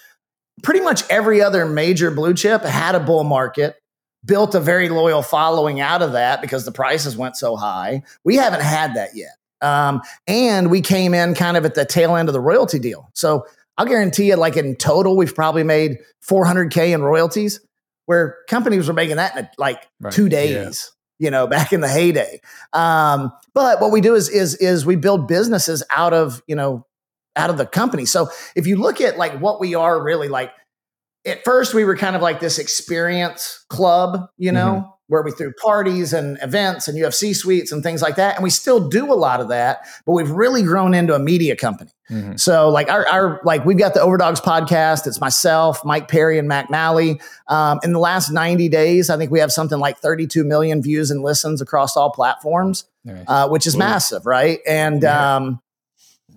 Pretty 0.62 0.80
much 0.80 1.02
every 1.08 1.40
other 1.40 1.64
major 1.64 2.10
blue 2.10 2.34
chip 2.34 2.62
had 2.62 2.94
a 2.94 3.00
bull 3.00 3.24
market. 3.24 3.76
Built 4.24 4.54
a 4.54 4.60
very 4.60 4.88
loyal 4.90 5.22
following 5.22 5.80
out 5.80 6.02
of 6.02 6.12
that 6.12 6.42
because 6.42 6.64
the 6.66 6.72
prices 6.72 7.16
went 7.16 7.36
so 7.36 7.56
high. 7.56 8.02
We 8.24 8.36
haven't 8.36 8.62
had 8.62 8.94
that 8.96 9.10
yet. 9.14 9.36
Um, 9.62 10.00
and 10.26 10.70
we 10.70 10.80
came 10.80 11.14
in 11.14 11.34
kind 11.34 11.56
of 11.56 11.64
at 11.64 11.74
the 11.74 11.84
tail 11.84 12.16
end 12.16 12.28
of 12.28 12.32
the 12.32 12.40
royalty 12.40 12.78
deal. 12.78 13.08
So 13.14 13.44
I'll 13.78 13.86
guarantee 13.86 14.28
you, 14.28 14.36
like 14.36 14.56
in 14.56 14.76
total, 14.76 15.16
we've 15.16 15.34
probably 15.34 15.62
made 15.64 15.98
400K 16.28 16.92
in 16.94 17.02
royalties, 17.02 17.60
where 18.06 18.36
companies 18.48 18.88
were 18.88 18.94
making 18.94 19.16
that 19.16 19.36
in 19.36 19.48
like 19.58 19.86
Right. 20.00 20.12
two 20.12 20.28
days, 20.28 20.92
you 21.18 21.30
know, 21.30 21.46
back 21.48 21.72
in 21.72 21.80
the 21.80 21.88
heyday. 21.88 22.40
Um, 22.72 23.32
but 23.54 23.80
what 23.80 23.90
we 23.92 24.00
do 24.00 24.14
is 24.14 24.28
is 24.28 24.54
is 24.56 24.86
we 24.86 24.96
build 24.96 25.28
businesses 25.28 25.82
out 25.94 26.12
of, 26.12 26.42
you 26.46 26.56
know, 26.56 26.86
out 27.36 27.50
of 27.50 27.58
the 27.58 27.66
company. 27.66 28.06
So 28.06 28.28
if 28.54 28.66
you 28.66 28.76
look 28.76 29.00
at 29.00 29.18
like 29.18 29.38
what 29.40 29.60
we 29.60 29.74
are 29.74 30.02
really 30.02 30.28
like, 30.28 30.52
at 31.26 31.44
first 31.44 31.74
we 31.74 31.84
were 31.84 31.96
kind 31.96 32.16
of 32.16 32.22
like 32.22 32.40
this 32.40 32.58
experience 32.58 33.64
club, 33.68 34.28
you 34.38 34.52
know, 34.52 34.95
where 35.08 35.22
we 35.22 35.30
threw 35.30 35.52
parties 35.52 36.12
and 36.12 36.36
events 36.42 36.88
and 36.88 36.98
UFC 36.98 37.34
suites 37.34 37.70
and 37.70 37.82
things 37.82 38.02
like 38.02 38.16
that. 38.16 38.34
And 38.34 38.42
we 38.42 38.50
still 38.50 38.88
do 38.88 39.12
a 39.12 39.14
lot 39.14 39.40
of 39.40 39.48
that, 39.48 39.86
but 40.04 40.12
we've 40.12 40.30
really 40.30 40.62
grown 40.64 40.94
into 40.94 41.14
a 41.14 41.18
media 41.20 41.54
company. 41.54 41.92
Mhm. 42.10 42.38
So 42.40 42.68
like 42.70 42.90
our, 42.90 43.06
our 43.08 43.40
like 43.44 43.64
we've 43.64 43.78
got 43.78 43.94
the 43.94 44.00
Overdogs 44.00 44.40
podcast. 44.40 45.06
It's 45.06 45.20
myself, 45.20 45.84
Mike 45.84 46.08
Perry, 46.08 46.38
and 46.38 46.48
Mac 46.48 46.70
Malley. 46.70 47.20
Um, 47.48 47.78
in 47.84 47.92
the 47.92 47.98
last 48.00 48.30
90 48.30 48.68
days, 48.68 49.08
I 49.10 49.16
think 49.16 49.30
we 49.30 49.38
have 49.40 49.52
something 49.52 49.78
like 49.78 49.98
32 49.98 50.42
million 50.44 50.82
views 50.82 51.10
and 51.12 51.22
listens 51.22 51.60
across 51.60 51.96
all 51.96 52.10
platforms, 52.10 52.84
Nice. 53.04 53.24
uh, 53.28 53.48
which 53.48 53.66
is 53.66 53.74
Ooh. 53.76 53.78
massive, 53.78 54.26
right? 54.26 54.58
And 54.66 55.02
Yeah. 55.02 55.36
um, 55.36 55.60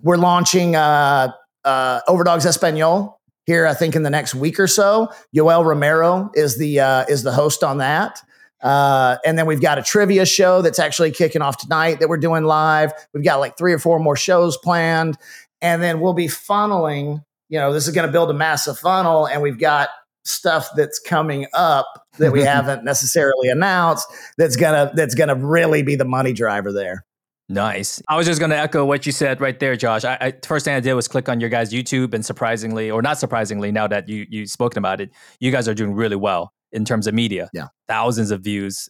we're 0.02 0.16
launching 0.16 0.76
uh, 0.76 1.32
uh, 1.64 2.00
Overdogs 2.08 2.46
Espanol 2.46 3.20
here. 3.46 3.66
I 3.66 3.74
think 3.74 3.94
in 3.96 4.02
the 4.04 4.10
next 4.10 4.34
week 4.34 4.58
or 4.60 4.66
so. 4.66 5.12
Yoel 5.36 5.64
Romero 5.64 6.30
is 6.34 6.56
the 6.56 6.80
uh, 6.80 7.04
is 7.08 7.22
the 7.24 7.32
host 7.32 7.62
on 7.64 7.78
that. 7.78 8.20
Uh, 8.62 9.16
and 9.24 9.38
then 9.38 9.46
we've 9.46 9.60
got 9.60 9.78
a 9.78 9.82
trivia 9.82 10.26
show 10.26 10.62
that's 10.62 10.78
actually 10.78 11.10
kicking 11.10 11.42
off 11.42 11.56
tonight 11.56 12.00
that 12.00 12.08
we're 12.08 12.18
doing 12.18 12.44
live. 12.44 12.92
We've 13.14 13.24
got 13.24 13.40
like 13.40 13.56
three 13.56 13.72
or 13.72 13.78
four 13.78 13.98
more 13.98 14.16
shows 14.16 14.56
planned. 14.56 15.16
And 15.62 15.82
then 15.82 16.00
we'll 16.00 16.14
be 16.14 16.26
funneling, 16.26 17.24
you 17.48 17.58
know, 17.58 17.72
this 17.72 17.86
is 17.86 17.94
going 17.94 18.06
to 18.06 18.12
build 18.12 18.30
a 18.30 18.34
massive 18.34 18.78
funnel. 18.78 19.26
And 19.26 19.42
we've 19.42 19.58
got 19.58 19.88
stuff 20.24 20.68
that's 20.76 20.98
coming 20.98 21.46
up 21.54 22.06
that 22.18 22.32
we 22.32 22.42
haven't 22.44 22.84
necessarily 22.84 23.48
announced 23.48 24.06
that's 24.36 24.54
gonna 24.54 24.92
that's 24.94 25.14
gonna 25.14 25.34
really 25.34 25.82
be 25.82 25.96
the 25.96 26.04
money 26.04 26.34
driver 26.34 26.72
there. 26.72 27.04
Nice. 27.48 28.00
I 28.06 28.16
was 28.16 28.26
just 28.26 28.38
going 28.38 28.50
to 28.50 28.56
echo 28.56 28.84
what 28.84 29.06
you 29.06 29.10
said 29.10 29.40
right 29.40 29.58
there, 29.58 29.74
Josh. 29.74 30.04
I, 30.04 30.16
I, 30.20 30.34
first 30.46 30.64
thing 30.64 30.76
I 30.76 30.78
did 30.78 30.94
was 30.94 31.08
click 31.08 31.28
on 31.28 31.40
your 31.40 31.50
guys' 31.50 31.72
YouTube, 31.72 32.14
and 32.14 32.24
surprisingly, 32.24 32.92
or 32.92 33.02
not 33.02 33.18
surprisingly, 33.18 33.72
now 33.72 33.88
that 33.88 34.08
you 34.08 34.24
you 34.30 34.46
spoken 34.46 34.78
about 34.78 35.00
it, 35.00 35.10
you 35.40 35.50
guys 35.50 35.66
are 35.66 35.74
doing 35.74 35.92
really 35.92 36.14
well 36.14 36.52
in 36.72 36.84
terms 36.84 37.06
of 37.06 37.14
media. 37.14 37.50
Yeah, 37.52 37.68
thousands 37.88 38.30
of 38.30 38.42
views, 38.42 38.88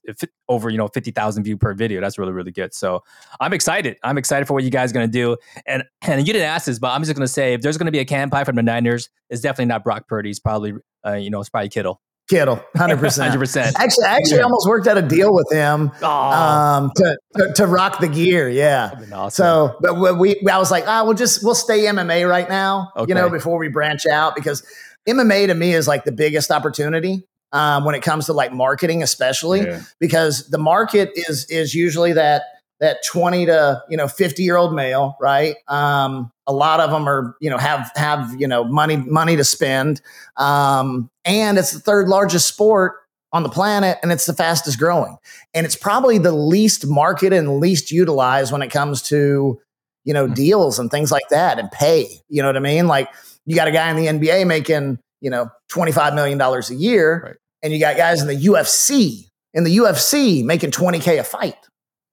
over 0.49 0.71
you 0.71 0.79
know 0.79 0.89
fifty 0.89 1.11
thousand 1.11 1.45
view 1.45 1.57
per 1.57 1.75
video. 1.75 2.01
That's 2.01 2.19
really 2.19 2.33
really 2.33 2.53
good. 2.53 2.75
So 2.75 3.03
I'm 3.41 3.53
excited. 3.53 3.97
I'm 4.03 4.19
excited 4.19 4.47
for 4.47 4.55
what 4.55 4.65
you 4.65 4.71
guys 4.71 4.91
are 4.91 4.95
going 4.95 5.09
to 5.09 5.13
do. 5.13 5.37
And 5.67 5.85
and 6.03 6.27
you 6.27 6.33
didn't 6.33 6.49
ask 6.49 6.67
this, 6.67 6.79
but 6.79 6.89
I'm 6.89 7.03
just 7.03 7.15
going 7.15 7.27
to 7.27 7.33
say 7.33 7.55
if 7.55 7.63
there's 7.63 7.79
going 7.79 7.87
to 7.87 7.93
be 7.93 7.99
a 7.99 8.05
Kanpai 8.05 8.45
from 8.45 8.57
the 8.57 8.63
Niners, 8.63 9.09
it's 9.29 9.43
definitely 9.43 9.67
not 9.67 9.85
Brock 9.85 10.09
Purdy. 10.09 10.31
It's 10.31 10.39
probably 10.39 10.75
uh, 11.07 11.15
you 11.15 11.31
know 11.31 11.41
it's 11.41 11.51
probably 11.51 11.69
Kittle. 11.69 12.01
Kittle, 12.29 12.63
hundred 12.77 12.99
percent, 13.01 13.29
hundred 13.29 13.41
percent. 13.41 13.77
Actually, 13.77 14.05
I 14.05 14.17
actually 14.17 14.37
yeah. 14.37 14.45
almost 14.45 14.69
worked 14.69 14.87
out 14.87 14.97
a 14.97 15.03
deal 15.03 15.35
with 15.35 15.51
him 15.51 15.91
um, 16.05 16.93
to, 16.95 17.19
to, 17.35 17.53
to 17.55 17.67
rock 17.67 17.99
the 17.99 18.07
gear. 18.07 18.49
Yeah. 18.49 18.93
Awesome. 19.13 19.31
So, 19.31 19.77
but 19.81 20.17
we, 20.17 20.37
I 20.49 20.59
was 20.59 20.71
like, 20.71 20.85
ah, 20.87 21.01
oh, 21.01 21.07
we'll 21.07 21.15
just 21.15 21.43
we'll 21.43 21.57
stay 21.57 21.81
MMA 21.87 22.29
right 22.29 22.49
now, 22.49 22.93
okay. 22.97 23.11
you 23.11 23.17
know, 23.17 23.29
before 23.31 23.59
we 23.59 23.67
branch 23.67 24.07
out 24.07 24.37
because 24.37 24.65
MMA 25.09 25.49
to 25.49 25.55
me 25.55 25.75
is 25.75 25.89
like 25.89 26.05
the 26.05 26.13
biggest 26.13 26.53
opportunity 26.53 27.25
um, 27.53 27.85
when 27.85 27.95
it 27.95 28.03
comes 28.03 28.27
to 28.27 28.33
like 28.33 28.53
marketing, 28.53 29.03
especially 29.03 29.63
yeah. 29.63 29.83
because 29.99 30.49
the 30.49 30.59
market 30.59 31.11
is 31.15 31.47
is 31.51 31.75
usually 31.75 32.13
that 32.13 32.43
that 32.81 33.05
20 33.05 33.47
to 33.47 33.83
you 33.89 33.97
know 33.97 34.09
50 34.09 34.43
year 34.43 34.57
old 34.57 34.75
male 34.75 35.17
right 35.21 35.57
um, 35.69 36.33
a 36.47 36.53
lot 36.53 36.81
of 36.81 36.91
them 36.91 37.09
are 37.09 37.37
you 37.41 37.51
know 37.51 37.59
have 37.59 37.91
have 37.95 38.35
you 38.41 38.49
know 38.49 38.65
money 38.65 38.97
money 38.97 39.37
to 39.37 39.45
spend 39.45 40.01
um, 40.37 41.11
and 41.25 41.59
it's 41.59 41.73
the 41.73 41.81
third 41.81 42.09
largest 42.09 42.49
sport 42.49 42.95
on 43.33 43.43
the 43.43 43.49
planet 43.49 43.99
and 44.03 44.11
it's 44.11 44.27
the 44.27 44.33
fastest 44.33 44.79
growing 44.79 45.17
and 45.55 45.65
it's 45.65 45.77
probably 45.77 46.19
the 46.19 46.33
least 46.33 46.87
marketed 46.87 47.39
and 47.39 47.61
least 47.61 47.91
utilized 47.91 48.51
when 48.51 48.63
it 48.63 48.71
comes 48.71 49.03
to 49.03 49.61
you 50.05 50.15
know 50.15 50.25
mm-hmm. 50.25 50.35
deals 50.35 50.79
and 50.79 50.91
things 50.91 51.13
like 51.13 51.29
that 51.31 51.59
and 51.59 51.71
pay 51.71 52.09
you 52.29 52.43
know 52.43 52.49
what 52.49 52.57
i 52.57 52.61
mean 52.61 52.89
like 52.89 53.09
you 53.47 53.55
got 53.55 53.69
a 53.69 53.73
guy 53.73 53.91
in 53.91 53.97
the 53.97 54.07
nba 54.07 54.47
making 54.47 54.99
you 55.21 55.31
know 55.31 55.49
25 55.69 56.15
million 56.15 56.39
dollars 56.39 56.71
a 56.71 56.75
year 56.75 57.23
right. 57.25 57.37
and 57.63 57.73
you 57.73 57.79
got 57.79 57.97
guys 57.97 58.21
in 58.21 58.29
the 58.29 58.47
ufc 58.47 59.27
in 59.55 59.65
the 59.65 59.77
ufc 59.79 60.45
making 60.45 60.71
20k 60.71 61.19
a 61.19 61.25
fight 61.25 61.57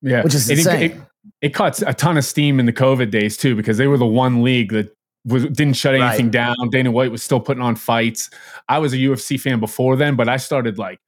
yeah, 0.01 0.23
which 0.23 0.33
is 0.33 0.49
insane. 0.49 0.81
It, 0.81 0.91
it, 0.91 1.01
it, 1.41 1.53
caught 1.53 1.81
a 1.81 1.93
ton 1.93 2.17
of 2.17 2.25
steam 2.25 2.59
in 2.59 2.65
the 2.65 2.73
COVID 2.73 3.11
days 3.11 3.37
too, 3.37 3.55
because 3.55 3.77
they 3.77 3.87
were 3.87 3.97
the 3.97 4.05
one 4.05 4.43
league 4.43 4.71
that 4.71 4.95
was, 5.25 5.45
didn't 5.45 5.75
shut 5.75 5.95
anything 5.95 6.27
right. 6.27 6.31
down. 6.31 6.55
Dana 6.71 6.91
White 6.91 7.11
was 7.11 7.23
still 7.23 7.39
putting 7.39 7.63
on 7.63 7.75
fights. 7.75 8.29
I 8.69 8.79
was 8.79 8.93
a 8.93 8.97
UFC 8.97 9.39
fan 9.39 9.59
before 9.59 9.95
then, 9.95 10.15
but 10.15 10.29
I 10.29 10.37
started 10.37 10.77
like 10.77 10.99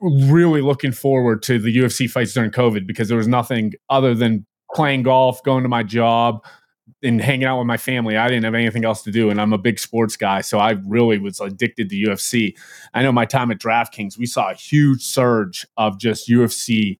really 0.00 0.60
looking 0.60 0.92
forward 0.92 1.42
to 1.44 1.58
the 1.58 1.74
UFC 1.74 2.08
fights 2.10 2.34
during 2.34 2.50
COVID 2.50 2.86
because 2.86 3.08
there 3.08 3.16
was 3.16 3.28
nothing 3.28 3.72
other 3.88 4.14
than 4.14 4.46
playing 4.74 5.02
golf, 5.02 5.42
going 5.44 5.62
to 5.62 5.68
my 5.68 5.82
job, 5.82 6.44
and 7.04 7.20
hanging 7.20 7.46
out 7.46 7.58
with 7.58 7.66
my 7.66 7.76
family. 7.76 8.16
I 8.16 8.28
didn't 8.28 8.44
have 8.44 8.54
anything 8.54 8.84
else 8.84 9.02
to 9.02 9.10
do, 9.10 9.30
and 9.30 9.40
I'm 9.40 9.52
a 9.52 9.58
big 9.58 9.78
sports 9.78 10.16
guy, 10.16 10.40
so 10.40 10.58
I 10.58 10.72
really 10.86 11.18
was 11.18 11.40
addicted 11.40 11.90
to 11.90 11.96
UFC. 11.96 12.56
I 12.94 13.02
know 13.02 13.12
my 13.12 13.26
time 13.26 13.50
at 13.50 13.58
DraftKings, 13.58 14.18
we 14.18 14.26
saw 14.26 14.50
a 14.50 14.54
huge 14.54 15.02
surge 15.02 15.66
of 15.76 15.98
just 15.98 16.28
UFC 16.28 16.98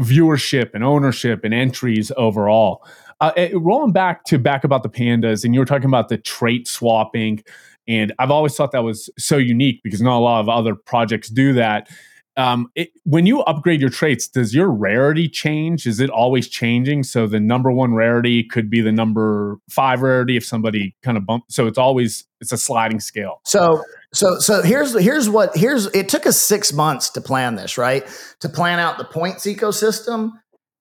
viewership 0.00 0.70
and 0.74 0.82
ownership 0.82 1.44
and 1.44 1.52
entries 1.52 2.10
overall. 2.16 2.84
Uh, 3.20 3.32
eh, 3.36 3.50
rolling 3.54 3.92
back 3.92 4.24
to 4.24 4.38
back 4.38 4.64
about 4.64 4.82
the 4.82 4.88
pandas, 4.88 5.44
and 5.44 5.54
you 5.54 5.60
were 5.60 5.66
talking 5.66 5.88
about 5.88 6.08
the 6.08 6.16
trait 6.16 6.66
swapping, 6.66 7.44
and 7.86 8.12
I've 8.18 8.30
always 8.30 8.56
thought 8.56 8.72
that 8.72 8.84
was 8.84 9.10
so 9.18 9.36
unique 9.36 9.80
because 9.82 10.00
not 10.00 10.18
a 10.18 10.24
lot 10.24 10.40
of 10.40 10.48
other 10.48 10.74
projects 10.74 11.28
do 11.28 11.52
that. 11.54 11.88
Um, 12.36 12.70
it, 12.74 12.90
when 13.04 13.26
you 13.26 13.40
upgrade 13.40 13.80
your 13.80 13.90
traits, 13.90 14.28
does 14.28 14.54
your 14.54 14.70
rarity 14.70 15.28
change? 15.28 15.86
Is 15.86 16.00
it 16.00 16.10
always 16.10 16.48
changing? 16.48 17.02
So 17.02 17.26
the 17.26 17.40
number 17.40 17.70
one 17.72 17.94
rarity 17.94 18.44
could 18.44 18.70
be 18.70 18.80
the 18.80 18.92
number 18.92 19.58
five 19.68 20.00
rarity 20.02 20.36
if 20.36 20.44
somebody 20.44 20.94
kind 21.02 21.16
of 21.16 21.26
bump. 21.26 21.44
So 21.48 21.66
it's 21.66 21.78
always 21.78 22.24
it's 22.40 22.52
a 22.52 22.56
sliding 22.56 23.00
scale. 23.00 23.40
So 23.44 23.82
so 24.12 24.38
so 24.38 24.62
here's 24.62 24.98
here's 24.98 25.28
what 25.28 25.56
here's 25.56 25.86
it 25.86 26.08
took 26.08 26.26
us 26.26 26.38
six 26.38 26.72
months 26.72 27.10
to 27.10 27.20
plan 27.20 27.56
this, 27.56 27.76
right? 27.76 28.06
To 28.40 28.48
plan 28.48 28.78
out 28.78 28.96
the 28.96 29.04
points 29.04 29.44
ecosystem 29.44 30.30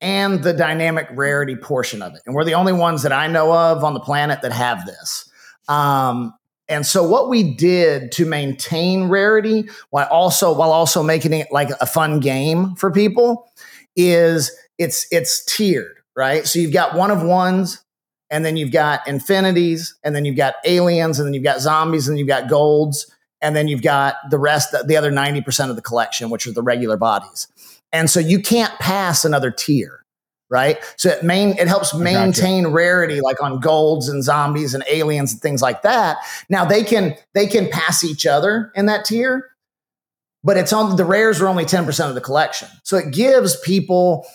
and 0.01 0.43
the 0.43 0.53
dynamic 0.53 1.07
rarity 1.11 1.55
portion 1.55 2.01
of 2.01 2.13
it. 2.13 2.21
And 2.25 2.35
we're 2.35 2.45
the 2.45 2.53
only 2.53 2.73
ones 2.73 3.03
that 3.03 3.11
I 3.11 3.27
know 3.27 3.51
of 3.51 3.83
on 3.83 3.93
the 3.93 3.99
planet 3.99 4.41
that 4.43 4.53
have 4.53 4.85
this. 4.85 5.29
Um, 5.67 6.33
and 6.69 6.85
so 6.85 7.03
what 7.03 7.29
we 7.29 7.43
did 7.55 8.11
to 8.13 8.25
maintain 8.25 9.09
rarity 9.09 9.67
while 9.89 10.07
also 10.07 10.53
while 10.55 10.71
also 10.71 11.03
making 11.03 11.33
it 11.33 11.47
like 11.51 11.69
a 11.81 11.85
fun 11.85 12.19
game 12.19 12.75
for 12.75 12.91
people 12.91 13.51
is 13.95 14.51
it's 14.77 15.07
it's 15.11 15.43
tiered, 15.45 15.97
right? 16.15 16.47
So 16.47 16.59
you've 16.59 16.73
got 16.73 16.95
one 16.95 17.11
of 17.11 17.23
ones, 17.23 17.83
and 18.29 18.45
then 18.45 18.55
you've 18.55 18.71
got 18.71 19.07
infinities, 19.07 19.95
and 20.03 20.15
then 20.15 20.25
you've 20.25 20.37
got 20.37 20.55
aliens, 20.63 21.19
and 21.19 21.27
then 21.27 21.33
you've 21.33 21.43
got 21.43 21.59
zombies, 21.59 22.07
and 22.07 22.17
you've 22.17 22.27
got 22.27 22.47
golds, 22.49 23.11
and 23.41 23.55
then 23.55 23.67
you've 23.67 23.81
got 23.81 24.15
the 24.29 24.37
rest, 24.37 24.75
the 24.87 24.97
other 24.97 25.11
90% 25.11 25.69
of 25.69 25.75
the 25.75 25.81
collection, 25.81 26.29
which 26.29 26.45
are 26.47 26.51
the 26.51 26.61
regular 26.61 26.97
bodies. 26.97 27.47
And 27.91 28.09
so 28.09 28.19
you 28.19 28.39
can't 28.39 28.73
pass 28.79 29.25
another 29.25 29.51
tier, 29.51 29.98
right? 30.49 30.77
So 30.97 31.09
it 31.09 31.23
main 31.23 31.57
it 31.57 31.67
helps 31.67 31.93
maintain 31.93 32.63
gotcha. 32.63 32.73
rarity 32.73 33.21
like 33.21 33.41
on 33.41 33.59
golds 33.59 34.09
and 34.09 34.23
zombies 34.23 34.73
and 34.73 34.83
aliens 34.89 35.33
and 35.33 35.41
things 35.41 35.61
like 35.61 35.83
that. 35.83 36.17
Now 36.49 36.65
they 36.65 36.83
can 36.83 37.15
they 37.33 37.47
can 37.47 37.69
pass 37.69 38.03
each 38.03 38.25
other 38.25 38.71
in 38.75 38.87
that 38.87 39.05
tier, 39.05 39.49
but 40.43 40.57
it's 40.57 40.73
on 40.73 40.95
the 40.95 41.05
rares 41.05 41.41
are 41.41 41.47
only 41.47 41.65
10% 41.65 42.09
of 42.09 42.15
the 42.15 42.21
collection. 42.21 42.67
So 42.83 42.97
it 42.97 43.13
gives 43.13 43.59
people 43.59 44.25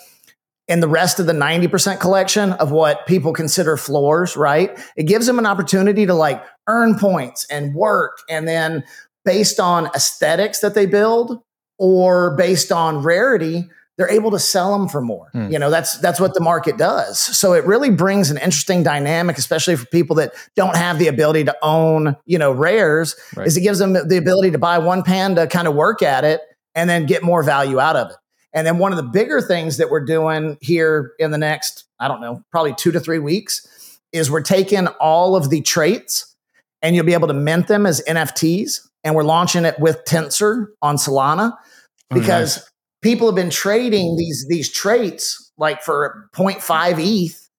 in 0.66 0.81
the 0.81 0.88
rest 0.88 1.20
of 1.20 1.27
the 1.27 1.33
90% 1.33 2.00
collection 2.00 2.53
of 2.53 2.70
what 2.70 3.07
people 3.07 3.33
consider 3.33 3.77
floors, 3.77 4.35
right? 4.37 4.79
It 4.96 5.03
gives 5.03 5.27
them 5.27 5.38
an 5.38 5.44
opportunity 5.44 6.07
to 6.07 6.14
like 6.14 6.42
earn 6.66 6.98
points 6.98 7.46
and 7.50 7.74
work. 7.74 8.18
And 8.31 8.48
then 8.48 8.85
based 9.27 9.61
on 9.61 9.87
aesthetics 9.94 10.61
that 10.61 10.74
they 10.74 10.87
build 10.87 11.42
or 11.79 12.35
based 12.37 12.72
on 12.72 13.03
rarity, 13.03 13.68
they're 13.96 14.11
able 14.11 14.30
to 14.33 14.38
sell 14.38 14.76
them 14.76 14.88
for 14.88 15.00
more. 15.00 15.28
Hmm. 15.33 15.50
You 15.50 15.59
know, 15.59 15.70
that's 15.70 15.98
that's 15.98 16.18
what 16.18 16.35
the 16.35 16.40
market 16.40 16.76
does. 16.76 17.20
So 17.20 17.52
it 17.52 17.64
really 17.64 17.90
brings 17.90 18.30
an 18.30 18.38
interesting 18.38 18.83
dynamic, 18.83 19.38
especially 19.38 19.76
for 19.76 19.87
people 19.87 20.16
that 20.16 20.35
don't 20.57 20.76
have 20.76 20.98
the 20.98 21.09
ability 21.09 21.44
to 21.44 21.57
own, 21.62 22.16
you 22.26 22.38
know, 22.38 22.52
rares, 22.52 23.14
right. 23.37 23.46
is 23.46 23.57
it 23.57 23.61
gives 23.61 23.78
them 23.78 23.92
the 23.92 24.16
ability 24.16 24.50
to 24.50 24.59
buy 24.59 24.78
one 24.78 25.02
panda, 25.02 25.46
kind 25.46 25.68
of 25.68 25.74
work 25.74 26.02
at 26.02 26.24
it, 26.24 26.40
and 26.74 26.90
then 26.90 27.07
get 27.07 27.22
more 27.22 27.42
value 27.42 27.78
out 27.78 27.96
of 27.96 28.11
it. 28.11 28.16
And 28.52 28.66
then 28.66 28.78
one 28.78 28.92
of 28.92 28.96
the 28.96 29.02
bigger 29.02 29.40
things 29.40 29.78
that 29.78 29.90
we're 29.90 30.04
doing 30.04 30.57
here 30.61 31.12
in 31.18 31.33
the 31.33 31.38
next, 31.38 31.85
I 31.98 32.09
don't 32.09 32.20
know, 32.20 32.42
probably 32.50 32.74
two 32.74 32.92
to 32.92 33.00
three 33.00 33.18
weeks 33.18 33.66
is 34.12 34.30
we're 34.30 34.42
taking 34.42 34.87
all 35.00 35.35
of 35.35 35.50
the 35.50 35.61
traits 35.61 36.35
and 36.80 36.94
you'll 36.94 37.04
be 37.04 37.14
able 37.14 37.28
to 37.28 37.35
mint 37.35 37.66
them 37.66 37.85
as 37.85 38.00
NFTs. 38.07 38.88
And 39.02 39.14
we're 39.14 39.24
launching 39.24 39.64
it 39.64 39.78
with 39.78 40.04
Tensor 40.07 40.68
on 40.80 40.96
Solana 40.96 41.52
because 42.11 42.59
oh, 42.59 42.61
nice. 42.61 42.70
People 43.05 43.29
have 43.29 43.37
been 43.37 43.51
trading 43.51 44.17
these, 44.17 44.47
these 44.49 44.73
traits 44.73 45.53
like 45.59 45.83
for 45.83 46.29
0.5 46.35 46.95
ETH 46.99 47.51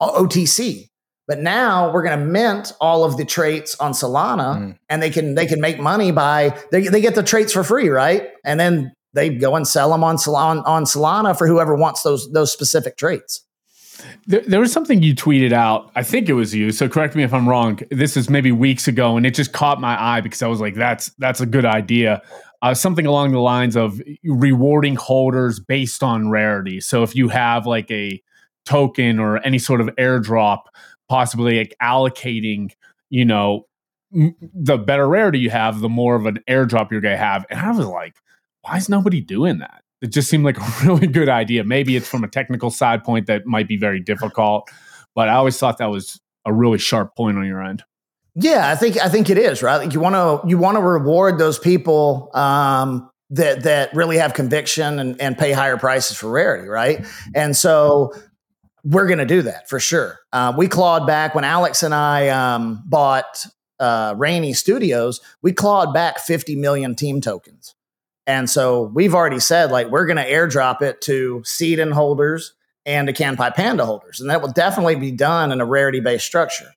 OTC. 0.00 0.86
But 1.26 1.40
now 1.40 1.92
we're 1.92 2.02
going 2.02 2.18
to 2.18 2.24
mint 2.24 2.72
all 2.80 3.04
of 3.04 3.16
the 3.16 3.24
traits 3.24 3.76
on 3.76 3.92
Solana, 3.92 4.58
mm. 4.58 4.78
and 4.88 5.00
they 5.00 5.10
can 5.10 5.36
they 5.36 5.46
can 5.46 5.60
make 5.60 5.78
money 5.78 6.10
by 6.10 6.58
they, 6.72 6.88
they 6.88 7.00
get 7.00 7.14
the 7.14 7.22
traits 7.22 7.52
for 7.52 7.62
free, 7.62 7.88
right? 7.88 8.30
And 8.44 8.58
then 8.58 8.92
they 9.14 9.28
go 9.28 9.54
and 9.54 9.66
sell 9.66 9.90
them 9.90 10.02
on 10.02 10.16
Solana, 10.16 10.66
on 10.66 10.84
Solana 10.84 11.38
for 11.38 11.46
whoever 11.46 11.76
wants 11.76 12.02
those 12.02 12.28
those 12.32 12.52
specific 12.52 12.96
traits. 12.96 13.46
There, 14.26 14.40
there, 14.40 14.60
was 14.60 14.72
something 14.72 15.02
you 15.02 15.14
tweeted 15.14 15.52
out. 15.52 15.92
I 15.94 16.02
think 16.02 16.28
it 16.28 16.32
was 16.32 16.52
you. 16.52 16.72
So 16.72 16.88
correct 16.88 17.14
me 17.14 17.22
if 17.22 17.32
I'm 17.32 17.48
wrong. 17.48 17.78
This 17.90 18.16
is 18.16 18.28
maybe 18.28 18.50
weeks 18.50 18.88
ago, 18.88 19.16
and 19.16 19.24
it 19.24 19.34
just 19.34 19.52
caught 19.52 19.80
my 19.80 20.02
eye 20.02 20.20
because 20.20 20.42
I 20.42 20.48
was 20.48 20.60
like, 20.60 20.74
"That's 20.74 21.10
that's 21.18 21.40
a 21.40 21.46
good 21.46 21.64
idea." 21.64 22.22
Uh, 22.62 22.74
something 22.74 23.06
along 23.06 23.32
the 23.32 23.40
lines 23.40 23.74
of 23.76 24.02
rewarding 24.22 24.94
holders 24.96 25.58
based 25.58 26.02
on 26.02 26.28
rarity. 26.28 26.80
So 26.80 27.02
if 27.02 27.14
you 27.16 27.28
have 27.28 27.66
like 27.66 27.90
a 27.90 28.22
token 28.66 29.18
or 29.18 29.38
any 29.46 29.58
sort 29.58 29.80
of 29.80 29.88
airdrop, 29.98 30.64
possibly 31.08 31.58
like 31.58 31.74
allocating, 31.82 32.72
you 33.08 33.24
know, 33.24 33.66
m- 34.14 34.34
the 34.40 34.76
better 34.76 35.08
rarity 35.08 35.38
you 35.38 35.50
have, 35.50 35.80
the 35.80 35.88
more 35.88 36.14
of 36.16 36.26
an 36.26 36.38
airdrop 36.48 36.90
you're 36.90 37.00
going 37.00 37.14
to 37.16 37.24
have. 37.24 37.46
And 37.50 37.58
I 37.58 37.70
was 37.70 37.86
like, 37.86 38.16
why 38.62 38.76
is 38.76 38.88
nobody 38.90 39.20
doing 39.22 39.58
that? 39.58 39.82
It 40.02 40.08
just 40.08 40.28
seemed 40.28 40.44
like 40.44 40.58
a 40.58 40.72
really 40.84 41.06
good 41.06 41.28
idea. 41.30 41.64
Maybe 41.64 41.96
it's 41.96 42.08
from 42.08 42.24
a 42.24 42.28
technical 42.28 42.70
side 42.70 43.04
point 43.04 43.26
that 43.26 43.46
might 43.46 43.68
be 43.68 43.76
very 43.78 44.00
difficult, 44.00 44.68
But 45.14 45.28
I 45.28 45.34
always 45.34 45.58
thought 45.58 45.78
that 45.78 45.90
was 45.90 46.20
a 46.44 46.52
really 46.52 46.78
sharp 46.78 47.16
point 47.16 47.38
on 47.38 47.46
your 47.46 47.62
end. 47.62 47.84
Yeah, 48.34 48.70
I 48.70 48.76
think 48.76 48.96
I 48.98 49.08
think 49.08 49.28
it 49.28 49.38
is 49.38 49.62
right. 49.62 49.92
You 49.92 50.00
want 50.00 50.14
to 50.14 50.48
you 50.48 50.56
want 50.56 50.76
to 50.76 50.82
reward 50.82 51.38
those 51.38 51.58
people 51.58 52.30
um, 52.34 53.10
that 53.30 53.64
that 53.64 53.94
really 53.94 54.18
have 54.18 54.34
conviction 54.34 54.98
and, 54.98 55.20
and 55.20 55.36
pay 55.36 55.52
higher 55.52 55.76
prices 55.76 56.16
for 56.16 56.30
rarity, 56.30 56.68
right? 56.68 57.04
And 57.34 57.56
so 57.56 58.14
we're 58.84 59.06
going 59.06 59.18
to 59.18 59.26
do 59.26 59.42
that 59.42 59.68
for 59.68 59.80
sure. 59.80 60.20
Uh, 60.32 60.52
we 60.56 60.68
clawed 60.68 61.06
back 61.06 61.34
when 61.34 61.44
Alex 61.44 61.82
and 61.82 61.94
I 61.94 62.28
um, 62.28 62.82
bought 62.86 63.44
uh, 63.78 64.14
Rainy 64.16 64.52
Studios. 64.52 65.20
We 65.42 65.52
clawed 65.52 65.92
back 65.92 66.18
50 66.18 66.56
million 66.56 66.94
team 66.94 67.20
tokens, 67.20 67.74
and 68.28 68.48
so 68.48 68.82
we've 68.94 69.14
already 69.14 69.40
said 69.40 69.72
like 69.72 69.88
we're 69.88 70.06
going 70.06 70.18
to 70.18 70.30
airdrop 70.30 70.82
it 70.82 71.00
to 71.02 71.42
Seedon 71.44 71.92
holders 71.92 72.54
and 72.86 73.08
to 73.08 73.12
Kanpai 73.12 73.54
Panda 73.54 73.84
holders, 73.84 74.20
and 74.20 74.30
that 74.30 74.40
will 74.40 74.52
definitely 74.52 74.96
be 74.96 75.10
done 75.10 75.50
in 75.50 75.60
a 75.60 75.66
rarity 75.66 76.00
based 76.00 76.26
structure. 76.26 76.70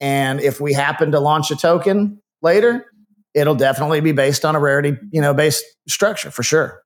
And 0.00 0.40
if 0.40 0.60
we 0.60 0.72
happen 0.72 1.12
to 1.12 1.20
launch 1.20 1.50
a 1.50 1.56
token 1.56 2.20
later, 2.42 2.86
it'll 3.34 3.54
definitely 3.54 4.00
be 4.00 4.12
based 4.12 4.44
on 4.44 4.56
a 4.56 4.60
rarity, 4.60 4.96
you 5.12 5.20
know, 5.20 5.34
based 5.34 5.64
structure 5.88 6.30
for 6.30 6.42
sure. 6.42 6.82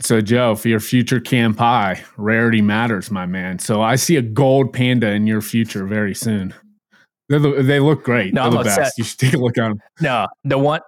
So, 0.00 0.20
Joe, 0.20 0.54
for 0.54 0.68
your 0.68 0.80
future 0.80 1.18
Kanpai, 1.18 2.02
rarity 2.18 2.60
matters, 2.60 3.10
my 3.10 3.24
man. 3.24 3.58
So, 3.58 3.80
I 3.80 3.96
see 3.96 4.16
a 4.16 4.22
gold 4.22 4.72
panda 4.72 5.10
in 5.12 5.26
your 5.26 5.40
future 5.40 5.86
very 5.86 6.14
soon. 6.14 6.54
They're 7.30 7.38
the, 7.38 7.62
they 7.62 7.80
look 7.80 8.04
great. 8.04 8.34
No, 8.34 8.42
They're 8.42 8.58
I'm 8.58 8.64
the 8.64 8.70
upset. 8.70 8.78
best. 8.84 8.98
You 8.98 9.04
should 9.04 9.18
take 9.18 9.32
a 9.32 9.38
look 9.38 9.56
at 9.56 9.68
them. 9.68 9.80
No, 10.02 10.26
the 10.44 10.58
one, 10.58 10.82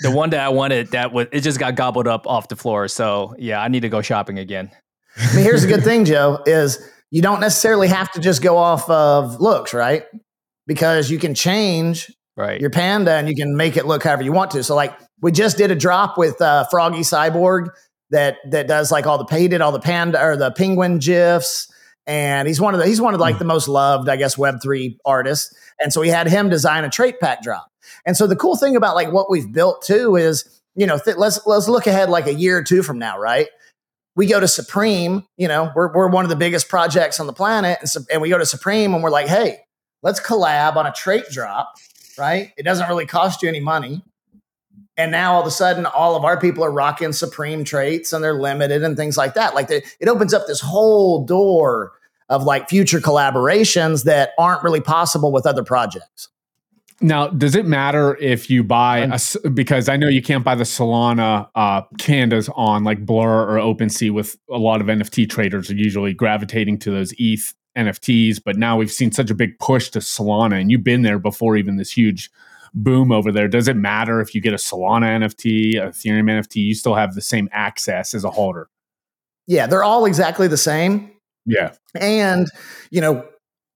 the 0.00 0.10
one 0.10 0.30
that 0.30 0.40
I 0.40 0.48
wanted 0.48 0.92
that 0.92 1.12
was 1.12 1.26
it 1.30 1.40
just 1.40 1.58
got 1.58 1.74
gobbled 1.74 2.08
up 2.08 2.26
off 2.26 2.48
the 2.48 2.56
floor. 2.56 2.88
So, 2.88 3.34
yeah, 3.38 3.60
I 3.60 3.68
need 3.68 3.80
to 3.80 3.90
go 3.90 4.00
shopping 4.00 4.38
again. 4.38 4.70
I 5.18 5.34
mean, 5.36 5.44
here's 5.44 5.64
a 5.64 5.68
good 5.68 5.84
thing, 5.84 6.06
Joe, 6.06 6.42
is 6.46 6.78
you 7.10 7.20
don't 7.20 7.40
necessarily 7.40 7.88
have 7.88 8.10
to 8.12 8.20
just 8.20 8.42
go 8.42 8.56
off 8.56 8.88
of 8.88 9.40
looks, 9.40 9.74
right? 9.74 10.04
Because 10.66 11.10
you 11.10 11.18
can 11.18 11.34
change 11.34 12.12
right. 12.36 12.60
your 12.60 12.70
panda 12.70 13.12
and 13.12 13.28
you 13.28 13.36
can 13.36 13.56
make 13.56 13.76
it 13.76 13.86
look 13.86 14.02
however 14.02 14.22
you 14.22 14.32
want 14.32 14.50
to. 14.52 14.64
So, 14.64 14.74
like, 14.74 14.98
we 15.20 15.32
just 15.32 15.56
did 15.56 15.70
a 15.70 15.76
drop 15.76 16.18
with 16.18 16.40
uh, 16.40 16.64
Froggy 16.70 17.00
Cyborg 17.00 17.68
that 18.10 18.36
that 18.50 18.68
does 18.68 18.92
like 18.92 19.06
all 19.06 19.18
the 19.18 19.24
painted, 19.24 19.60
all 19.60 19.72
the 19.72 19.80
panda 19.80 20.22
or 20.22 20.36
the 20.36 20.50
penguin 20.50 20.98
gifs. 20.98 21.72
And 22.06 22.46
he's 22.46 22.60
one 22.60 22.74
of 22.74 22.80
the 22.80 22.86
he's 22.86 23.00
one 23.00 23.14
of 23.14 23.20
like 23.20 23.38
the 23.38 23.44
most 23.44 23.68
loved, 23.68 24.08
I 24.08 24.16
guess, 24.16 24.38
Web 24.38 24.56
three 24.62 24.98
artists. 25.04 25.54
And 25.80 25.92
so 25.92 26.00
we 26.00 26.08
had 26.08 26.28
him 26.28 26.48
design 26.48 26.84
a 26.84 26.90
trait 26.90 27.18
pack 27.20 27.42
drop. 27.42 27.66
And 28.04 28.16
so 28.16 28.26
the 28.26 28.36
cool 28.36 28.56
thing 28.56 28.76
about 28.76 28.94
like 28.94 29.12
what 29.12 29.30
we've 29.30 29.50
built 29.50 29.82
too 29.82 30.16
is, 30.16 30.60
you 30.76 30.86
know, 30.86 30.98
th- 30.98 31.16
let's 31.16 31.44
let's 31.46 31.68
look 31.68 31.86
ahead 31.86 32.08
like 32.08 32.26
a 32.26 32.34
year 32.34 32.58
or 32.58 32.62
two 32.62 32.82
from 32.82 32.98
now, 32.98 33.18
right? 33.18 33.48
We 34.14 34.26
go 34.26 34.40
to 34.40 34.48
Supreme, 34.48 35.24
you 35.36 35.48
know, 35.48 35.72
we're 35.74 35.92
we're 35.92 36.08
one 36.08 36.24
of 36.24 36.28
the 36.28 36.36
biggest 36.36 36.68
projects 36.68 37.18
on 37.18 37.26
the 37.26 37.32
planet, 37.32 37.78
and, 37.80 37.88
so, 37.88 38.00
and 38.10 38.22
we 38.22 38.28
go 38.28 38.38
to 38.38 38.46
Supreme 38.46 38.94
and 38.94 39.02
we're 39.02 39.10
like, 39.10 39.26
hey, 39.26 39.58
let's 40.02 40.20
collab 40.20 40.76
on 40.76 40.86
a 40.86 40.92
trait 40.92 41.24
drop, 41.30 41.74
right? 42.18 42.52
It 42.56 42.62
doesn't 42.62 42.88
really 42.88 43.06
cost 43.06 43.42
you 43.42 43.48
any 43.48 43.60
money. 43.60 44.04
And 44.96 45.12
now 45.12 45.34
all 45.34 45.40
of 45.42 45.46
a 45.46 45.50
sudden, 45.50 45.84
all 45.84 46.16
of 46.16 46.24
our 46.24 46.40
people 46.40 46.64
are 46.64 46.70
rocking 46.70 47.12
Supreme 47.12 47.64
traits 47.64 48.12
and 48.12 48.24
they're 48.24 48.34
limited 48.34 48.82
and 48.82 48.96
things 48.96 49.16
like 49.16 49.34
that. 49.34 49.54
Like 49.54 49.68
they, 49.68 49.82
it 50.00 50.08
opens 50.08 50.32
up 50.32 50.46
this 50.46 50.60
whole 50.60 51.24
door 51.24 51.92
of 52.28 52.44
like 52.44 52.68
future 52.68 53.00
collaborations 53.00 54.04
that 54.04 54.30
aren't 54.38 54.62
really 54.62 54.80
possible 54.80 55.32
with 55.32 55.46
other 55.46 55.62
projects. 55.62 56.28
Now, 57.02 57.28
does 57.28 57.54
it 57.54 57.66
matter 57.66 58.16
if 58.16 58.48
you 58.48 58.64
buy 58.64 59.10
a, 59.44 59.50
because 59.50 59.90
I 59.90 59.98
know 59.98 60.08
you 60.08 60.22
can't 60.22 60.42
buy 60.42 60.54
the 60.54 60.64
Solana 60.64 61.48
uh, 61.54 61.82
pandas 61.98 62.50
on 62.56 62.84
like 62.84 63.04
Blur 63.04 63.46
or 63.46 63.58
OpenSea 63.58 64.12
with 64.12 64.36
a 64.50 64.56
lot 64.56 64.80
of 64.80 64.86
NFT 64.86 65.28
traders 65.28 65.70
are 65.70 65.74
usually 65.74 66.14
gravitating 66.14 66.78
to 66.80 66.90
those 66.90 67.12
ETH 67.18 67.52
NFTs, 67.76 68.40
but 68.44 68.56
now 68.56 68.76
we've 68.76 68.90
seen 68.90 69.12
such 69.12 69.30
a 69.30 69.34
big 69.34 69.58
push 69.58 69.90
to 69.90 69.98
Solana 69.98 70.60
and 70.60 70.70
you've 70.70 70.84
been 70.84 71.02
there 71.02 71.18
before 71.18 71.56
even 71.56 71.76
this 71.76 71.90
huge 71.90 72.30
boom 72.74 73.10
over 73.10 73.32
there. 73.32 73.48
Does 73.48 73.68
it 73.68 73.76
matter 73.76 74.20
if 74.20 74.34
you 74.34 74.40
get 74.40 74.52
a 74.52 74.56
Solana 74.56 75.06
NFT, 75.18 75.76
a 75.76 75.88
Ethereum 75.88 76.24
NFT? 76.24 76.56
You 76.56 76.74
still 76.74 76.94
have 76.94 77.14
the 77.14 77.22
same 77.22 77.48
access 77.52 78.14
as 78.14 78.24
a 78.24 78.30
holder. 78.30 78.68
Yeah, 79.46 79.66
they're 79.66 79.84
all 79.84 80.04
exactly 80.04 80.48
the 80.48 80.56
same. 80.56 81.10
Yeah. 81.46 81.72
And, 81.94 82.48
you 82.90 83.00
know, 83.00 83.26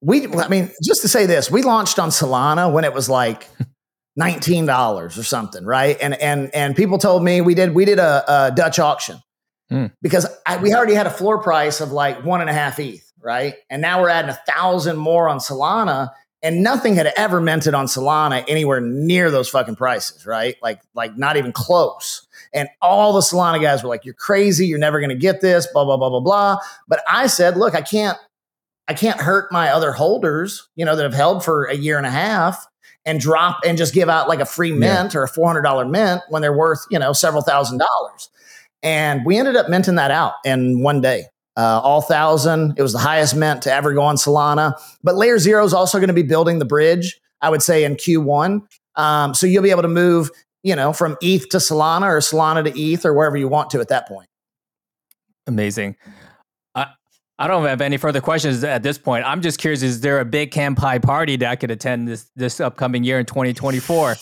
we, 0.00 0.26
I 0.26 0.48
mean, 0.48 0.70
just 0.82 1.02
to 1.02 1.08
say 1.08 1.26
this, 1.26 1.50
we 1.50 1.62
launched 1.62 1.98
on 1.98 2.10
Solana 2.10 2.72
when 2.72 2.84
it 2.84 2.92
was 2.92 3.08
like 3.08 3.48
$19 4.20 5.18
or 5.18 5.22
something, 5.22 5.64
right? 5.64 5.96
And, 6.00 6.14
and, 6.14 6.54
and 6.54 6.74
people 6.74 6.98
told 6.98 7.22
me 7.22 7.40
we 7.40 7.54
did, 7.54 7.74
we 7.74 7.84
did 7.84 7.98
a, 7.98 8.46
a 8.48 8.50
Dutch 8.50 8.78
auction 8.78 9.18
mm. 9.70 9.92
because 10.02 10.26
I, 10.46 10.56
we 10.56 10.74
already 10.74 10.94
had 10.94 11.06
a 11.06 11.10
floor 11.10 11.38
price 11.38 11.80
of 11.80 11.92
like 11.92 12.24
one 12.24 12.40
and 12.40 12.50
a 12.50 12.52
half 12.52 12.78
ETH, 12.80 13.09
right? 13.22 13.54
And 13.68 13.83
now 13.83 14.00
we're 14.00 14.09
adding 14.09 14.30
a 14.30 14.52
thousand 14.52 14.96
more 14.96 15.28
on 15.28 15.38
Solana 15.38 16.11
and 16.42 16.62
nothing 16.62 16.94
had 16.94 17.12
ever 17.16 17.40
minted 17.40 17.74
on 17.74 17.87
Solana 17.87 18.44
anywhere 18.48 18.80
near 18.80 19.30
those 19.30 19.48
fucking 19.48 19.76
prices, 19.76 20.24
right? 20.24 20.56
Like, 20.62 20.80
like 20.94 21.16
not 21.16 21.37
even 21.37 21.52
close. 21.52 22.26
And 22.54 22.68
all 22.80 23.12
the 23.12 23.20
Solana 23.20 23.61
guys 23.61 23.83
were 23.83 23.88
like, 23.88 24.04
"You're 24.04 24.14
crazy. 24.14 24.66
You're 24.66 24.78
never 24.78 25.00
going 25.00 25.11
to 25.11 25.16
get 25.16 25.40
this." 25.40 25.66
Blah 25.66 25.85
blah 25.85 25.96
blah 25.96 26.09
blah 26.09 26.20
blah. 26.20 26.59
But 26.88 27.02
I 27.09 27.26
said, 27.26 27.56
"Look, 27.56 27.74
I 27.74 27.83
can't, 27.83 28.18
I 28.88 28.94
can't 28.94 29.20
hurt 29.20 29.52
my 29.52 29.68
other 29.68 29.92
holders, 29.92 30.68
you 30.74 30.85
know, 30.85 30.96
that 30.96 31.02
have 31.02 31.14
held 31.14 31.44
for 31.44 31.66
a 31.66 31.74
year 31.74 31.96
and 31.98 32.06
a 32.06 32.11
half." 32.11 32.66
And 33.06 33.18
drop 33.18 33.61
and 33.66 33.78
just 33.78 33.94
give 33.94 34.11
out 34.11 34.28
like 34.28 34.40
a 34.40 34.44
free 34.44 34.72
mint 34.72 35.14
yeah. 35.14 35.20
or 35.20 35.22
a 35.22 35.28
four 35.28 35.46
hundred 35.46 35.62
dollar 35.62 35.87
mint 35.87 36.20
when 36.28 36.42
they're 36.42 36.56
worth 36.56 36.85
you 36.90 36.98
know 36.98 37.14
several 37.14 37.42
thousand 37.42 37.78
dollars, 37.78 38.28
and 38.83 39.24
we 39.24 39.38
ended 39.38 39.56
up 39.56 39.70
minting 39.70 39.94
that 39.94 40.11
out 40.11 40.35
in 40.44 40.83
one 40.83 41.00
day 41.00 41.24
uh, 41.56 41.80
all 41.82 42.00
thousand. 42.00 42.74
It 42.76 42.82
was 42.82 42.92
the 42.92 42.98
highest 42.98 43.36
mint 43.36 43.62
to 43.62 43.72
ever 43.72 43.92
go 43.92 44.02
on 44.02 44.16
Solana. 44.16 44.74
But 45.02 45.16
Layer 45.16 45.38
Zero 45.38 45.64
is 45.64 45.74
also 45.74 45.98
going 45.98 46.08
to 46.08 46.14
be 46.14 46.22
building 46.22 46.58
the 46.58 46.64
bridge, 46.64 47.20
I 47.40 47.50
would 47.50 47.62
say, 47.62 47.84
in 47.84 47.96
Q1. 47.96 48.62
Um, 48.96 49.34
so 49.34 49.46
you'll 49.46 49.62
be 49.62 49.70
able 49.70 49.82
to 49.82 49.88
move, 49.88 50.30
you 50.62 50.76
know, 50.76 50.92
from 50.92 51.16
ETH 51.20 51.48
to 51.50 51.58
Solana 51.58 52.06
or 52.06 52.18
Solana 52.18 52.64
to 52.64 52.78
ETH 52.78 53.04
or 53.04 53.14
wherever 53.14 53.36
you 53.36 53.48
want 53.48 53.70
to 53.70 53.80
at 53.80 53.88
that 53.88 54.08
point. 54.08 54.28
Amazing. 55.46 55.96
I, 56.74 56.86
I 57.38 57.46
don't 57.46 57.64
have 57.64 57.80
any 57.80 57.96
further 57.96 58.20
questions 58.20 58.62
at 58.62 58.82
this 58.82 58.98
point. 58.98 59.24
I'm 59.26 59.40
just 59.40 59.58
curious: 59.58 59.82
Is 59.82 60.00
there 60.00 60.20
a 60.20 60.24
big 60.24 60.50
Kanpai 60.50 61.02
party 61.02 61.36
that 61.36 61.50
I 61.50 61.56
could 61.56 61.70
attend 61.70 62.08
this 62.08 62.30
this 62.36 62.60
upcoming 62.60 63.04
year 63.04 63.18
in 63.18 63.26
2024? 63.26 64.16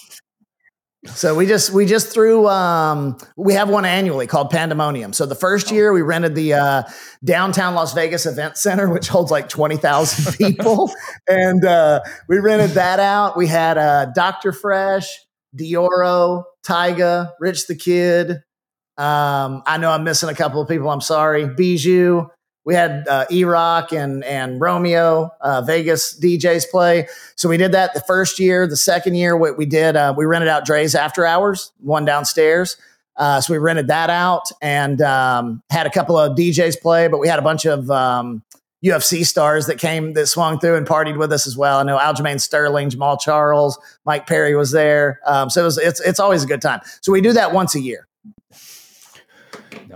So 1.07 1.37
we 1.37 1.47
just 1.47 1.73
we 1.73 1.87
just 1.87 2.13
threw 2.13 2.49
um, 2.49 3.19
we 3.37 3.55
have 3.55 3.69
one 3.69 3.85
annually 3.85 4.27
called 4.27 4.51
Pandemonium. 4.51 5.13
So 5.13 5.27
the 5.27 5.37
first 5.37 5.71
year 5.71 5.93
we 5.93 6.03
rented 6.03 6.35
the 6.35 6.55
uh, 6.55 6.83
downtown 7.25 7.75
Las 7.75 7.95
Vegas 7.95 8.27
Event 8.27 8.57
Center, 8.57 8.89
which 8.89 9.07
holds 9.07 9.31
like 9.31 9.49
twenty 9.49 9.77
thousand 9.77 10.35
people, 10.39 10.91
and 11.29 11.65
uh, 11.65 12.01
we 12.29 12.39
rented 12.39 12.71
that 12.71 12.99
out. 12.99 13.37
We 13.37 13.47
had 13.47 13.79
uh, 13.79 14.07
Doctor 14.07 14.51
Fresh, 14.51 15.09
Dioro, 15.57 16.43
Tyga, 16.67 17.31
Rich 17.39 17.69
the 17.69 17.77
Kid. 17.77 18.43
Um, 18.97 19.63
I 19.67 19.79
know 19.79 19.93
I'm 19.93 20.03
missing 20.03 20.29
a 20.29 20.35
couple 20.35 20.61
of 20.61 20.69
people. 20.69 20.91
I'm 20.91 21.01
sorry. 21.01 21.47
Bijou 21.47 22.27
we 22.69 22.75
had 22.75 23.09
uh, 23.09 23.25
E-Rock 23.31 23.95
and 23.95 24.23
and 24.25 24.61
Romeo 24.61 25.31
uh, 25.41 25.63
Vegas 25.63 26.21
DJs 26.21 26.69
play. 26.71 27.09
So 27.35 27.49
we 27.49 27.57
did 27.57 27.73
that 27.73 27.95
the 27.95 28.03
first 28.03 28.39
year. 28.39 28.67
The 28.67 28.77
second 28.77 29.15
year, 29.15 29.35
what 29.39 29.57
we 29.57 29.65
did, 29.65 29.97
uh, 29.97 30.13
we 30.15 30.27
rented 30.27 30.51
out 30.51 30.67
Drai's 30.67 30.95
After 30.95 31.25
Hours, 31.25 31.73
one 31.81 32.05
downstairs. 32.05 32.77
Uh, 33.17 33.41
so 33.41 33.55
we 33.55 33.59
rented 33.59 33.87
that 33.87 34.11
out 34.11 34.53
and 34.61 35.01
um, 35.01 35.63
had 35.71 35.87
a 35.87 35.91
couple 35.91 36.19
of 36.19 36.37
DJs 36.37 36.79
play, 36.83 37.09
but 37.09 37.17
we 37.21 37.27
had 37.27 37.39
a 37.39 37.43
bunch 37.43 37.65
of 37.65 37.91
um, 37.91 38.43
UFC 38.85 39.25
stars 39.25 39.65
that 39.65 39.79
came 39.79 40.13
that 40.13 40.27
swung 40.27 40.61
through 40.61 40.77
and 40.77 40.87
partied 40.87 41.17
with 41.17 41.33
us 41.33 41.47
as 41.47 41.57
well. 41.57 41.79
I 41.79 41.85
know 41.85 41.97
Aljamain 41.97 42.39
Sterling, 42.39 42.91
Jamaal 42.91 43.19
Charles, 43.19 43.79
Mike 44.05 44.27
Perry 44.27 44.55
was 44.55 44.73
there. 44.73 45.21
Um, 45.25 45.49
so 45.49 45.63
it 45.63 45.65
was, 45.65 45.79
it's 45.79 46.01
it's 46.01 46.21
always 46.21 46.45
a 46.45 46.47
good 46.47 46.61
time. 46.61 46.81
So 47.01 47.13
we 47.13 47.23
do 47.23 47.33
that 47.33 47.55
once 47.55 47.75
a 47.75 47.81
year. 47.81 48.07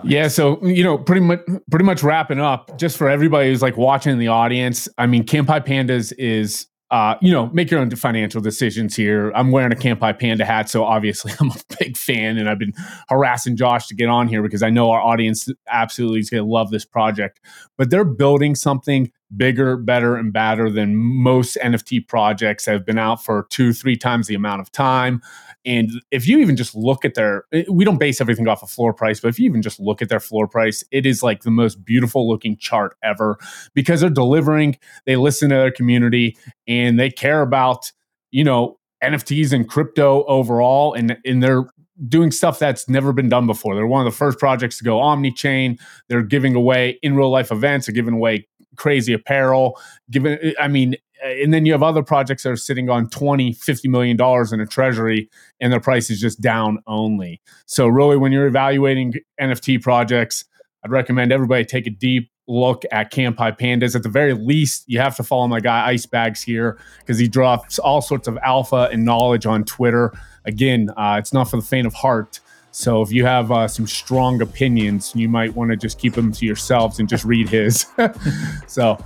Yeah, 0.04 0.28
so 0.28 0.64
you 0.64 0.82
know, 0.82 0.98
pretty 0.98 1.20
much, 1.20 1.40
pretty 1.70 1.84
much 1.84 2.02
wrapping 2.02 2.40
up. 2.40 2.78
Just 2.78 2.96
for 2.96 3.08
everybody 3.08 3.48
who's 3.48 3.62
like 3.62 3.76
watching 3.76 4.12
in 4.12 4.18
the 4.18 4.28
audience, 4.28 4.88
I 4.98 5.06
mean, 5.06 5.24
Kanpai 5.24 5.64
Pandas 5.64 6.12
is, 6.18 6.66
uh, 6.90 7.14
you 7.22 7.30
know, 7.30 7.46
make 7.48 7.70
your 7.70 7.80
own 7.80 7.90
financial 7.90 8.40
decisions 8.40 8.96
here. 8.96 9.30
I'm 9.34 9.50
wearing 9.50 9.72
a 9.72 9.76
Kanpai 9.76 10.18
Panda 10.18 10.44
hat, 10.44 10.68
so 10.68 10.84
obviously 10.84 11.32
I'm 11.40 11.50
a 11.50 11.76
big 11.78 11.96
fan, 11.96 12.36
and 12.36 12.48
I've 12.48 12.58
been 12.58 12.72
harassing 13.08 13.56
Josh 13.56 13.86
to 13.88 13.94
get 13.94 14.08
on 14.08 14.28
here 14.28 14.42
because 14.42 14.62
I 14.62 14.70
know 14.70 14.90
our 14.90 15.00
audience 15.00 15.48
absolutely 15.68 16.20
is 16.20 16.30
going 16.30 16.44
to 16.44 16.50
love 16.50 16.70
this 16.70 16.84
project. 16.84 17.40
But 17.78 17.90
they're 17.90 18.04
building 18.04 18.54
something 18.54 19.10
bigger, 19.36 19.76
better, 19.76 20.16
and 20.16 20.32
badder 20.32 20.70
than 20.70 20.96
most 20.96 21.56
NFT 21.62 22.06
projects 22.06 22.66
have 22.66 22.84
been 22.84 22.98
out 22.98 23.24
for 23.24 23.46
two, 23.50 23.72
three 23.72 23.96
times 23.96 24.26
the 24.26 24.34
amount 24.34 24.60
of 24.60 24.70
time. 24.72 25.22
And 25.64 25.90
if 26.10 26.26
you 26.26 26.38
even 26.38 26.56
just 26.56 26.74
look 26.74 27.04
at 27.04 27.14
their, 27.14 27.44
eh, 27.52 27.64
we 27.70 27.84
don't 27.84 27.98
base 27.98 28.20
everything 28.20 28.48
off 28.48 28.62
of 28.62 28.70
floor 28.70 28.92
price, 28.92 29.20
but 29.20 29.28
if 29.28 29.38
you 29.38 29.46
even 29.46 29.62
just 29.62 29.78
look 29.78 30.02
at 30.02 30.08
their 30.08 30.20
floor 30.20 30.48
price, 30.48 30.84
it 30.90 31.06
is 31.06 31.22
like 31.22 31.42
the 31.42 31.50
most 31.50 31.84
beautiful 31.84 32.28
looking 32.28 32.56
chart 32.56 32.96
ever 33.02 33.38
because 33.74 34.00
they're 34.00 34.10
delivering, 34.10 34.76
they 35.06 35.16
listen 35.16 35.50
to 35.50 35.54
their 35.54 35.70
community, 35.70 36.36
and 36.66 36.98
they 36.98 37.10
care 37.10 37.42
about, 37.42 37.92
you 38.30 38.44
know, 38.44 38.78
NFTs 39.02 39.52
and 39.52 39.68
crypto 39.68 40.24
overall. 40.24 40.94
And, 40.94 41.16
and 41.24 41.42
they're 41.42 41.64
doing 42.08 42.30
stuff 42.30 42.58
that's 42.58 42.88
never 42.88 43.12
been 43.12 43.28
done 43.28 43.46
before. 43.46 43.74
They're 43.74 43.86
one 43.86 44.04
of 44.04 44.12
the 44.12 44.16
first 44.16 44.38
projects 44.38 44.78
to 44.78 44.84
go 44.84 45.00
omni 45.00 45.32
chain. 45.32 45.78
They're 46.08 46.22
giving 46.22 46.54
away 46.54 46.98
in 47.02 47.14
real 47.14 47.30
life 47.30 47.52
events, 47.52 47.86
they're 47.86 47.94
giving 47.94 48.14
away 48.14 48.48
crazy 48.76 49.12
apparel. 49.12 49.78
Given, 50.10 50.54
I 50.58 50.68
mean, 50.68 50.96
and 51.22 51.54
then 51.54 51.64
you 51.64 51.72
have 51.72 51.82
other 51.82 52.02
projects 52.02 52.42
that 52.42 52.50
are 52.50 52.56
sitting 52.56 52.90
on 52.90 53.08
20 53.08 53.52
50 53.52 53.88
million 53.88 54.16
dollars 54.16 54.52
in 54.52 54.60
a 54.60 54.66
treasury 54.66 55.28
and 55.60 55.72
their 55.72 55.80
price 55.80 56.10
is 56.10 56.20
just 56.20 56.40
down 56.40 56.78
only 56.86 57.40
so 57.66 57.86
really 57.86 58.16
when 58.16 58.32
you're 58.32 58.46
evaluating 58.46 59.14
nft 59.40 59.82
projects 59.82 60.44
i'd 60.84 60.90
recommend 60.90 61.32
everybody 61.32 61.64
take 61.64 61.86
a 61.86 61.90
deep 61.90 62.32
look 62.48 62.84
at 62.90 63.12
Kanpai 63.12 63.58
Pandas. 63.58 63.94
At 63.94 64.02
the 64.02 64.08
very 64.08 64.34
least, 64.34 64.84
you 64.86 64.98
have 64.98 65.16
to 65.16 65.22
follow 65.22 65.46
my 65.48 65.60
guy 65.60 65.94
Icebagz 65.94 66.44
here 66.44 66.78
because 66.98 67.18
he 67.18 67.28
drops 67.28 67.78
all 67.78 68.02
sorts 68.02 68.28
of 68.28 68.38
alpha 68.42 68.88
and 68.92 69.04
knowledge 69.04 69.46
on 69.46 69.64
Twitter. 69.64 70.12
Again, 70.44 70.90
uh, 70.96 71.16
it's 71.18 71.32
not 71.32 71.50
for 71.50 71.56
the 71.56 71.62
faint 71.62 71.86
of 71.86 71.94
heart. 71.94 72.40
So 72.72 73.02
if 73.02 73.12
you 73.12 73.24
have 73.26 73.52
uh, 73.52 73.68
some 73.68 73.86
strong 73.86 74.40
opinions, 74.40 75.12
you 75.14 75.28
might 75.28 75.54
want 75.54 75.70
to 75.70 75.76
just 75.76 75.98
keep 75.98 76.14
them 76.14 76.32
to 76.32 76.46
yourselves 76.46 76.98
and 76.98 77.08
just 77.08 77.22
read 77.22 77.46
his. 77.46 77.86
so, 78.66 78.98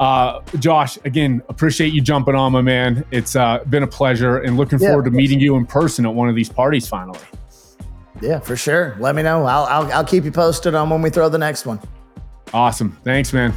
uh, 0.00 0.40
Josh, 0.58 0.98
again, 1.04 1.40
appreciate 1.48 1.94
you 1.94 2.00
jumping 2.00 2.34
on, 2.34 2.50
my 2.50 2.62
man. 2.62 3.04
It's 3.12 3.36
uh, 3.36 3.62
been 3.70 3.84
a 3.84 3.86
pleasure, 3.86 4.38
and 4.38 4.56
looking 4.56 4.80
yeah, 4.80 4.88
forward 4.88 5.04
to 5.04 5.12
meeting 5.12 5.38
you 5.38 5.54
in 5.54 5.66
person 5.66 6.04
at 6.04 6.12
one 6.12 6.28
of 6.28 6.34
these 6.34 6.48
parties 6.48 6.88
finally. 6.88 7.20
Yeah, 8.20 8.40
for 8.40 8.56
sure. 8.56 8.96
Let 8.98 9.14
me 9.14 9.22
know. 9.22 9.44
I'll, 9.44 9.64
I'll, 9.64 9.92
I'll 9.92 10.04
keep 10.04 10.24
you 10.24 10.32
posted 10.32 10.74
on 10.74 10.90
when 10.90 11.00
we 11.00 11.10
throw 11.10 11.28
the 11.28 11.38
next 11.38 11.64
one. 11.64 11.80
Awesome. 12.52 12.98
Thanks, 13.04 13.32
man. 13.32 13.52